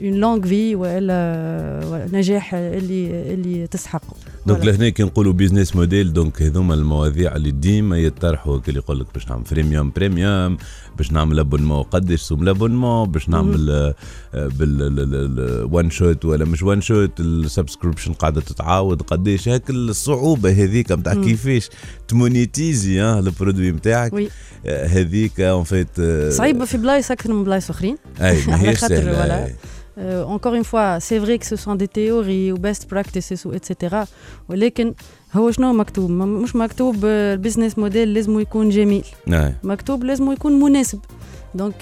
une 0.00 0.14
longue 0.14 0.46
vie 0.46 0.74
والا 0.74 2.08
نجاح 2.12 2.54
اللي 2.54 3.32
اللي 3.34 3.66
تستحقه 3.66 4.16
donc 4.46 4.60
Voilà. 4.62 4.64
لهنا 4.66 4.88
كي 4.88 5.02
نقولوا 5.02 5.32
business 5.32 5.76
model 5.76 6.12
donc 6.12 6.42
هذوما 6.42 6.74
المواضيع 6.74 7.36
اللي 7.36 7.50
ديما 7.50 7.98
يطرحوا 7.98 8.58
كي 8.60 8.72
يقول 8.72 9.00
لك 9.00 9.06
باش 9.14 9.28
نعمل 9.28 9.44
freemium 9.44 9.92
premium 9.96 10.56
باش 10.96 11.12
نعمل 11.12 11.38
abonnement 11.38 11.82
قداش 11.82 12.20
سوم 12.20 12.42
ال 12.42 12.48
abonnement 12.48 13.10
باش 13.10 13.28
نعمل 13.28 13.70
آه، 13.70 13.94
آه، 14.34 14.46
بال 14.58 15.68
one 15.72 15.90
shot 15.90 16.24
ولا 16.24 16.44
مش 16.44 16.62
one 16.62 16.80
shot 16.80 17.20
ال 17.20 17.27
subscription 17.27 18.12
قاعدة 18.12 18.40
تتعاود 18.40 19.02
قداش 19.02 19.48
هاك 19.48 19.70
الصعوبة 19.70 20.50
هذيك 20.50 20.92
نتاع. 20.92 21.14
كيفاش 21.14 21.68
تmonétisé 22.08 23.00
ها 23.00 23.18
ال 23.18 23.24
produit 23.24 23.70
نتاعك 23.70 24.12
آه، 24.66 24.86
هذيك 24.86 25.40
en 25.40 25.64
fait 25.64 25.88
صعيبة 26.32 26.64
في 26.64 26.76
بلايص 26.78 27.10
أكثر 27.10 27.32
من 27.32 27.44
بلايص 27.44 27.70
أخرين 27.70 27.96
أي 28.20 28.46
ماهيش 28.46 28.78
سهلة. 28.84 29.54
Euh, 29.98 30.24
encore 30.36 30.54
une 30.60 30.64
fois, 30.72 30.88
c'est 31.06 31.18
vrai 31.24 31.34
que 31.40 31.46
ce 31.52 31.56
sont 31.64 31.74
des 31.82 31.88
théories 31.98 32.48
ou 32.52 32.58
best 32.66 32.82
practices 32.92 33.44
ou 33.46 33.50
etc. 33.58 33.96
ولكن 34.48 34.94
هو 35.34 35.50
شنو 35.50 35.72
مكتوب؟ 35.72 36.10
م- 36.10 36.42
مش 36.42 36.56
مكتوب 36.56 36.96
آه، 37.04 37.34
ال 37.34 37.39
business 37.39 37.78
model 37.78 38.14
لازم 38.14 38.40
يكون 38.40 38.68
جميل، 38.70 39.04
أي. 39.28 39.54
مكتوب 39.64 40.04
لازم 40.04 40.32
يكون 40.32 40.52
مناسب. 40.60 40.98
donc 41.54 41.80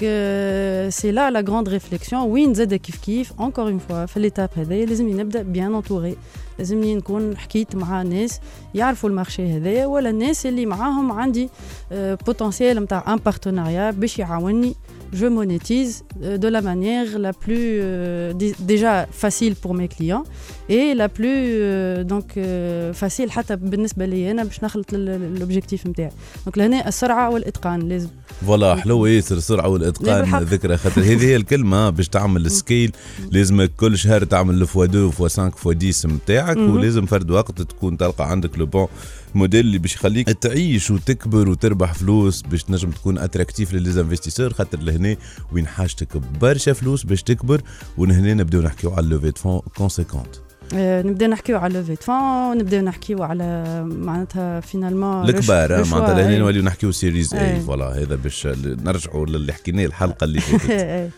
c'est 0.88 1.11
la 1.12 1.31
la 1.31 1.40
grande 1.40 1.69
réflexion 1.69 2.23
وين 2.22 2.55
زاد 2.55 2.74
كيف 2.74 2.96
كيف 2.96 3.33
encore 3.40 3.64
une 3.69 3.79
fois 3.79 4.07
في 4.07 4.20
l'étape 4.21 4.51
هذايا 4.57 4.87
لازمني 4.87 5.14
نبدا 5.14 5.42
bien 5.43 5.75
entouré 5.75 6.17
لازمني 6.59 6.94
نكون 6.94 7.37
حكيت 7.37 7.77
مع 7.77 8.03
ناس 8.03 8.40
يعرفوا 8.74 9.09
ال 9.11 9.17
marché 9.17 9.57
هذايا 9.57 9.87
ولا 9.87 10.11
الناس 10.11 10.46
اللي 10.46 10.66
معاهم 10.66 11.12
عندي 11.12 11.48
potentiel 11.93 12.83
نتاع 12.83 13.12
un 13.12 13.17
partenariat 13.17 13.90
باش 13.90 14.18
يعاوني 14.18 14.74
je 15.14 15.27
monétise 15.27 16.05
euh, 16.22 16.37
de 16.38 16.48
la 16.48 16.61
manière 16.61 17.18
la 17.18 17.33
plus 17.33 17.57
euh, 17.81 18.33
dé- 18.35 18.55
déjà 18.59 19.07
facile 19.11 19.55
pour 19.57 19.72
mes 19.72 19.88
clients 19.88 20.24
plus 20.68 21.48
euh, 21.61 22.05
donc 22.05 22.37
euh, 22.37 22.92
facile 22.94 23.31
حتى 23.31 23.57
بالنسبة 23.57 24.07
لي 24.07 24.31
أنا 24.31 24.44
باش 24.44 24.64
نخلط 24.64 24.92
l'objectif 24.93 25.87
نتاعي 25.87 26.11
donc 26.47 26.59
لهنا 26.59 26.88
السرعة 26.88 27.31
والإتقان 27.31 27.88
لازم. 27.88 28.09
voilà 28.47 28.77
حلو 28.77 29.07
ياسر 29.07 29.37
السرعة 29.37 29.62
لا 29.62 29.68
والاتقان. 29.68 30.42
ذكرى 30.44 30.77
خاطر. 30.77 31.03
هذه 31.03 31.24
هي 31.24 31.37
الكلمة 31.37 31.90
باش 31.90 32.09
تعمل 32.09 32.50
scale 32.61 32.93
لازم 33.31 33.64
كل 33.77 33.98
شهر 33.98 34.24
تعمل 34.24 34.55
الفوا 34.62 34.85
2 34.85 35.11
فوا 35.11 35.29
5 35.29 35.50
فوا 35.50 35.74
10 35.88 36.11
نتاعك. 36.11 36.57
ولازم 36.57 37.07
فرد 37.07 37.31
وقت 37.31 37.62
تكون 37.62 37.96
تلقى 37.96 38.31
عندك 38.31 38.59
le 38.59 38.67
bon 38.67 38.87
modèle 39.35 39.61
اللي 39.66 39.79
باش 39.79 39.94
يخليك 39.94 40.29
تعيش 40.31 40.90
وتكبر 40.90 41.48
وتربح 41.48 41.94
فلوس 41.94 42.42
باش 42.42 42.62
تنجم 42.64 42.90
تكون 42.90 43.18
attractif 43.19 43.75
لل 43.75 43.84
investisseurs. 43.84 44.53
خاطر 44.53 44.79
لهنا 44.79 45.16
وين 45.53 45.66
حاجتك 45.66 46.16
برشا 46.16 46.72
فلوس 46.72 47.03
باش 47.05 47.22
تكبر. 47.22 47.62
وهنا 47.98 48.35
نبدأو 48.35 48.61
نحكيو 48.62 48.90
على 48.90 49.07
levées 49.07 49.33
de 49.37 49.43
fonds 49.43 49.61
conséquentes 49.77 50.45
آه، 50.75 51.03
نبداو 51.03 51.29
نحكيو 51.29 51.59
على 51.59 51.75
levées 51.75 51.97
de 51.97 52.14
fonds 52.14 52.59
نبداو 52.59 52.81
نحكيو 52.81 53.23
على 53.23 53.65
معناتها 53.85 54.61
finalement 54.61 55.25
الكبار 55.29 55.85
معناتها 55.85 56.15
لهنا 56.15 56.39
نوليو 56.39 56.63
نحكيو 56.63 56.93
series 56.93 57.35
A. 57.35 57.61
voilà 57.61 57.85
هذا 57.85 58.15
باش 58.15 58.49
نرجعوا 58.85 59.27
للي 59.27 59.53
حكيناه 59.53 59.85
الحلقة 59.85 60.25
اللي 60.25 60.41
فاتت. 60.47 61.11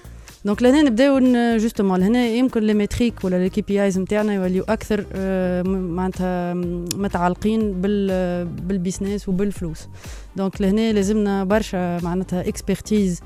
donc 0.45 0.63
لهنا 0.63 0.83
نبدأو 0.83 1.19
justement 1.57 2.01
لهنا 2.01 2.27
يمكن 2.27 2.63
les 2.63 2.75
métriques 2.75 3.25
ولا 3.25 3.37
les 3.37 3.49
KPIs 3.51 3.99
نتاعنا 3.99 4.35
يوليو 4.35 4.65
أكثر 4.69 5.05
آه، 5.15 5.63
معناتها 5.63 6.55
متعلقين 6.95 7.73
بال 7.73 8.45
بال 8.47 8.63
business 8.63 9.29
وبالفلوس. 9.29 9.89
donc 10.37 10.61
لهنا 10.61 10.93
لازمنا 10.93 11.45
برشا 11.45 12.01
معناتها 12.03 12.49
expertise 12.49 13.21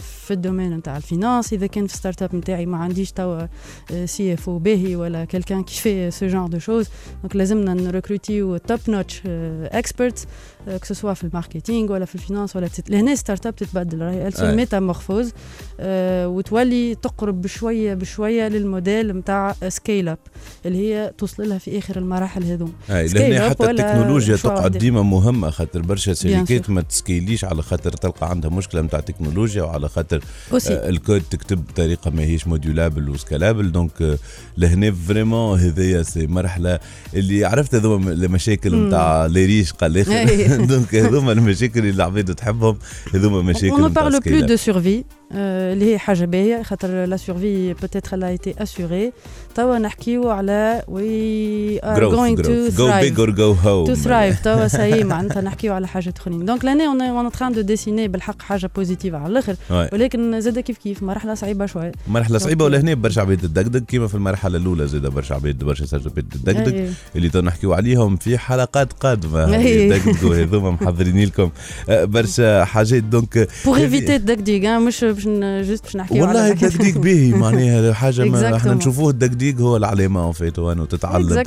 في 0.00 0.30
ال 0.30 0.36
domaine 0.36 0.76
نتاع 0.76 0.96
ال 0.96 1.03
finance 1.03 1.52
اذا 1.52 1.66
كان 1.66 1.86
في 1.86 1.96
startup 1.96 2.36
نتاعي 2.36 2.66
ما 2.66 2.76
عنديش 2.76 3.12
توا 3.12 3.46
CFO 4.04 4.58
باهي 4.58 4.96
ولا 4.96 5.24
quelqu'un 5.24 5.62
qui 5.62 5.74
fait 5.74 6.10
ce 6.10 6.26
genre 6.26 6.46
de 6.46 6.58
choses 6.58 6.88
donc 7.22 7.36
لازمنا 7.36 7.74
نrecrutيو 7.74 8.56
top 8.56 8.80
notch 8.88 9.22
experts 9.26 10.26
ce 10.68 10.94
soit 10.94 11.12
في 11.12 11.24
ال 11.24 11.31
marketing 11.31 11.92
ولا 11.92 12.04
في 12.04 12.14
ال 12.14 12.19
finance 12.19 12.56
ولا 12.56 12.68
تت... 12.68 12.90
لهنا 12.90 13.14
startup 13.14 13.56
تتبدل 13.56 14.02
راهي 14.02 14.26
أي. 14.26 14.30
se 14.30 14.54
métamorphose 14.54 15.32
وتولي 16.24 16.94
تقرب 16.94 17.42
بشويه 17.42 17.94
بشويه 17.94 18.48
للموديل 18.48 19.16
نتاع 19.16 19.54
scale-up 19.68 20.18
اللي 20.66 20.78
هي 20.78 21.12
توصل 21.18 21.48
لها 21.48 21.58
في 21.58 21.78
اخر 21.78 21.96
المراحل 21.96 22.44
هذوم 22.44 22.72
لهنا 22.88 23.48
حتى 23.48 23.70
التكنولوجيا 23.70 24.36
تقعد؟ 24.36 24.78
ديما 24.78 25.02
مهمه 25.02 25.50
خاطر 25.50 25.80
برشا 25.80 26.14
شركات 26.14 26.29
sûr. 26.66 26.70
ما 26.70 26.80
تscaliش 26.80 27.44
على 27.44 27.62
خاطر 27.62 27.90
تلقى 27.92 28.30
عندها 28.30 28.50
مشكلة 28.50 28.80
نتاع 28.80 29.00
تكنولوجيا 29.00 29.62
وعلى 29.62 29.88
خاطر 29.88 30.24
آه، 30.52 30.88
الكود 30.88 31.22
تكتب 31.30 31.64
بطريقة 31.66 32.10
ماهيش 32.10 32.46
modulable 32.46 33.10
و 33.10 33.17
scalable 33.17 33.72
donc 33.72 34.18
لهنا 34.58 34.92
vraiment 34.92 35.58
هذايا 35.58 36.02
c'est 36.02 36.26
مرحلة 36.26 36.78
اللي 37.14 37.44
عرفت 37.44 37.74
هذوما 37.74 38.12
المشاكل. 38.12 38.86
نتاع 38.86 39.26
les 39.26 39.46
ريش 39.46 39.72
قال 39.72 40.04
donc 40.66 40.94
هذوما 41.04 41.32
المشاكل 41.32 41.80
اللي 41.80 41.90
العباد 41.90 42.34
تحبهم 42.34 42.78
هذوما 43.14 43.42
مشاكل 43.42 43.86
نتاع 43.90 44.10
scale 44.10 44.58
de 44.58 44.60
survie. 44.60 45.04
آه، 45.04 45.19
اللي 45.34 45.92
هي 45.94 45.98
حاجة 45.98 46.24
باهية 46.24 46.62
خاطر 46.62 47.04
la 47.04 47.16
survie 47.16 47.72
peut-être 47.74 48.16
elle 48.16 48.28
a 48.28 48.35
été 48.35 48.54
assurée 48.58 49.12
توا 49.54 49.78
نحكيو 49.78 50.30
على 50.30 50.82
we 50.88 51.80
are 51.84 52.10
going 52.10 52.40
to 52.42 52.68
go 52.68 52.90
big 53.00 53.20
or 53.20 53.30
go 53.30 53.52
home 53.52 53.86
to 53.86 53.94
thrive 53.94 54.40
توا 54.40 54.68
ساي 54.68 55.04
معناتها 55.04 55.42
نحكيو 55.42 55.74
على 55.74 55.88
حاجات 55.88 56.18
آخرين. 56.18 56.44
donc 56.44 56.64
là 56.64 56.75
on 56.75 56.86
est 56.86 57.02
on 57.02 57.16
en 57.16 57.30
train 57.32 57.52
de 57.52 57.60
dessiner 57.60 58.08
بالحق 58.08 58.42
حاجة 58.42 58.70
positive 58.76 59.14
على 59.14 59.26
الآخر. 59.26 59.54
ولكن 59.70 60.40
زاد 60.40 60.58
كيف 60.58 60.78
كيف؟ 60.78 61.02
مرحلة 61.02 61.34
صعيبة 61.34 61.66
شوية. 61.66 61.92
مرحلة 62.08 62.38
صعيبة 62.38 62.64
donc- 62.68 62.74
ولهنا 62.74 62.94
برشا 62.94 63.20
عباد 63.20 63.38
تدقدق 63.38 63.78
كيما 63.86 64.06
في 64.08 64.14
المرحلة 64.14 64.56
الأولى 64.58 64.86
زاد 64.86 65.06
برشا 65.06 65.34
عباد 65.34 65.64
برشا 65.64 65.86
سجلات 65.86 66.18
تدقدق 66.18 66.72
إيه. 66.74 66.90
اللي 67.16 67.28
تو 67.28 67.40
نحكيو 67.40 67.72
عليهم 67.74 68.16
في 68.16 68.38
حلقات 68.38 68.92
قادمة. 68.92 69.56
إيه. 69.56 69.92
يدقدقوا 69.92 70.36
هذوما 70.36 70.70
محضرين 70.70 71.24
لكم. 71.24 71.50
آه، 71.88 72.04
برشا 72.04 72.64
حاجات 72.64 73.02
donc 73.02 73.48
pour 73.64 73.76
éviter 73.76 74.16
الدقديق 74.16 74.70
مش 74.70 75.04
باش 75.26 75.68
juste 75.68 75.84
باش 75.84 75.96
نحكيو 75.96 76.26
والله 76.26 76.50
الدقديق 76.52 76.98
باهي 76.98 77.30
معناها 77.42 77.92
حاجة 77.92 78.24
ما 78.24 78.56
إحنا. 78.56 78.74
نشوفوه. 78.74 79.10
الدقديق 79.10 79.60
هو 79.60 79.76
العلامة 79.76 80.28
en 80.28 80.32
fait 80.32 80.58
وأنه 80.58 80.84
تتعلم. 80.84 81.44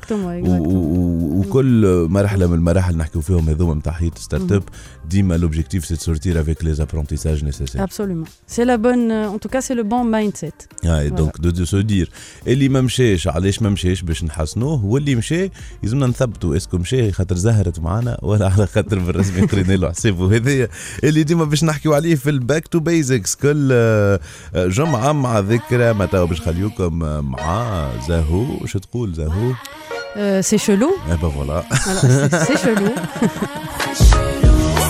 وكل 1.33 2.07
مرحلة 2.09 2.47
من 2.47 2.53
المراحل 2.53 2.97
نحكيو 2.97 3.21
فيهم 3.21 3.49
هذوما 3.49 3.73
نتاع 3.75 3.93
حياه 3.93 4.11
startup 4.17 4.63
ديما 5.09 5.37
l'objectif 5.37 5.85
c'est 5.85 5.95
sortir 5.95 6.41
avec 6.41 6.63
les 6.63 6.75
apprentissages 6.79 7.43
nécessaires 7.45 7.85
Absolument. 7.87 8.27
C'est 8.47 8.65
la 8.65 8.77
bonne, 8.77 9.11
en 9.35 9.37
tout 9.43 9.51
cas, 9.53 9.61
c'est 9.61 9.75
le 9.75 9.83
bon 9.83 10.03
mindset. 10.05 10.67
هاي 10.85 11.09
donc 11.09 11.37
de 11.37 11.65
se 11.65 11.81
dire 11.81 12.09
اللي 12.47 12.69
ما 12.69 12.81
مشاش 12.81 13.27
علاش 13.27 13.61
ما 13.61 13.69
مشاش 13.69 14.01
باش 14.01 14.23
نحسنوه 14.23 14.85
واللي 14.85 15.15
مشى 15.15 15.49
يلزمنا 15.83 16.07
نثبتوا 16.07 16.57
est-ce 16.57 16.71
que 16.71 16.77
مشى 16.77 17.11
خاطر 17.11 17.35
زهرت 17.35 17.79
معنا 17.79 18.17
ولا 18.21 18.49
على 18.49 18.67
خاطر 18.67 18.99
بالرسمي 18.99 19.41
قرينا 19.41 19.73
له 19.73 19.89
حساب 19.89 20.19
وهذايا 20.19 20.69
اللي 21.03 21.23
ديما 21.23 21.43
باش 21.45 21.63
نحكيو 21.63 21.93
عليه 21.93 22.15
في 22.15 22.29
ال 22.29 22.37
back 22.37 22.67
to 22.67 22.79
basics 22.79 23.35
كل 23.35 23.62
الجمعة 23.71 25.11
مع 25.11 25.39
ذكرى 25.39 25.93
ما 25.93 26.05
تو 26.05 26.25
باش 26.27 26.41
نخليوكم 26.41 26.93
مع 27.23 27.87
زهو 28.07 28.65
شو 28.65 28.79
تقول 28.79 29.13
زهو؟ 29.13 29.53
C'est 30.49 30.59
chelou. 30.65 30.93
Eh 31.11 31.17
ben 31.21 31.31
voilà. 31.37 31.57
voilà 31.85 32.39
c'est 32.45 32.59
chelou. 32.63 32.93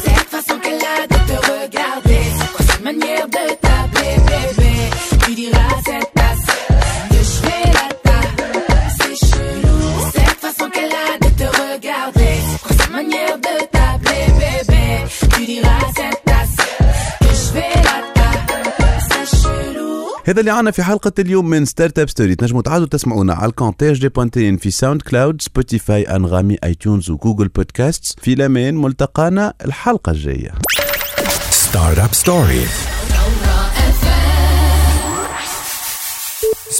Cette 0.05 0.29
façon 0.35 0.55
qu'elle 0.63 0.83
a 0.95 1.07
de 1.13 1.19
te 1.29 1.37
regarder, 1.51 2.23
manière 2.83 3.27
de 3.37 3.45
t'appeler 3.63 4.15
bébé, 4.29 4.73
tu 5.23 5.31
diras 5.41 5.73
cette 5.85 6.11
tasse. 6.19 6.47
C'est 8.99 9.15
chelou. 9.25 9.79
Cette 10.15 10.39
façon 10.45 10.69
qu'elle 10.73 10.95
a 11.05 11.09
de 11.25 11.29
te 11.41 11.47
regarder, 11.61 12.35
manière 12.91 13.37
de 13.47 13.55
bébé, 14.07 14.91
tu 15.35 15.45
diras 15.45 15.82
هذا 20.25 20.39
اللي 20.39 20.51
عنا 20.51 20.71
في 20.71 20.83
حلقة 20.83 21.11
اليوم 21.19 21.49
من 21.49 21.65
Startup 21.65 22.09
Story 22.09 22.35
تنجموا 22.35 22.61
تعادوا 22.61 22.87
تسمعونا 22.87 23.33
على 23.33 23.49
الكونتاج 23.49 23.99
دي 24.01 24.09
بوانتين 24.09 24.57
في 24.57 24.71
SoundCloud 24.71 25.41
Spotify 25.41 26.03
أنغامي 26.03 26.57
iTunes 26.63 26.75
و 26.75 27.09
Google 27.09 27.47
Podcast 27.47 28.19
في 28.19 28.33
الأمان 28.33 28.75
ملتقانا 28.75 29.53
الحلقة 29.65 30.11
الجاية. 30.11 30.51
Startup 31.71 32.13
Story. 32.23 32.65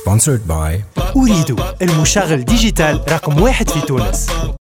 Sponsored 0.01 0.49
by 0.49 0.99
أريد 1.15 1.59
المشغل 1.81 2.45
ديجيتال 2.45 3.01
رقم 3.09 3.41
واحد 3.41 3.69
في 3.69 3.81
تونس. 3.81 4.27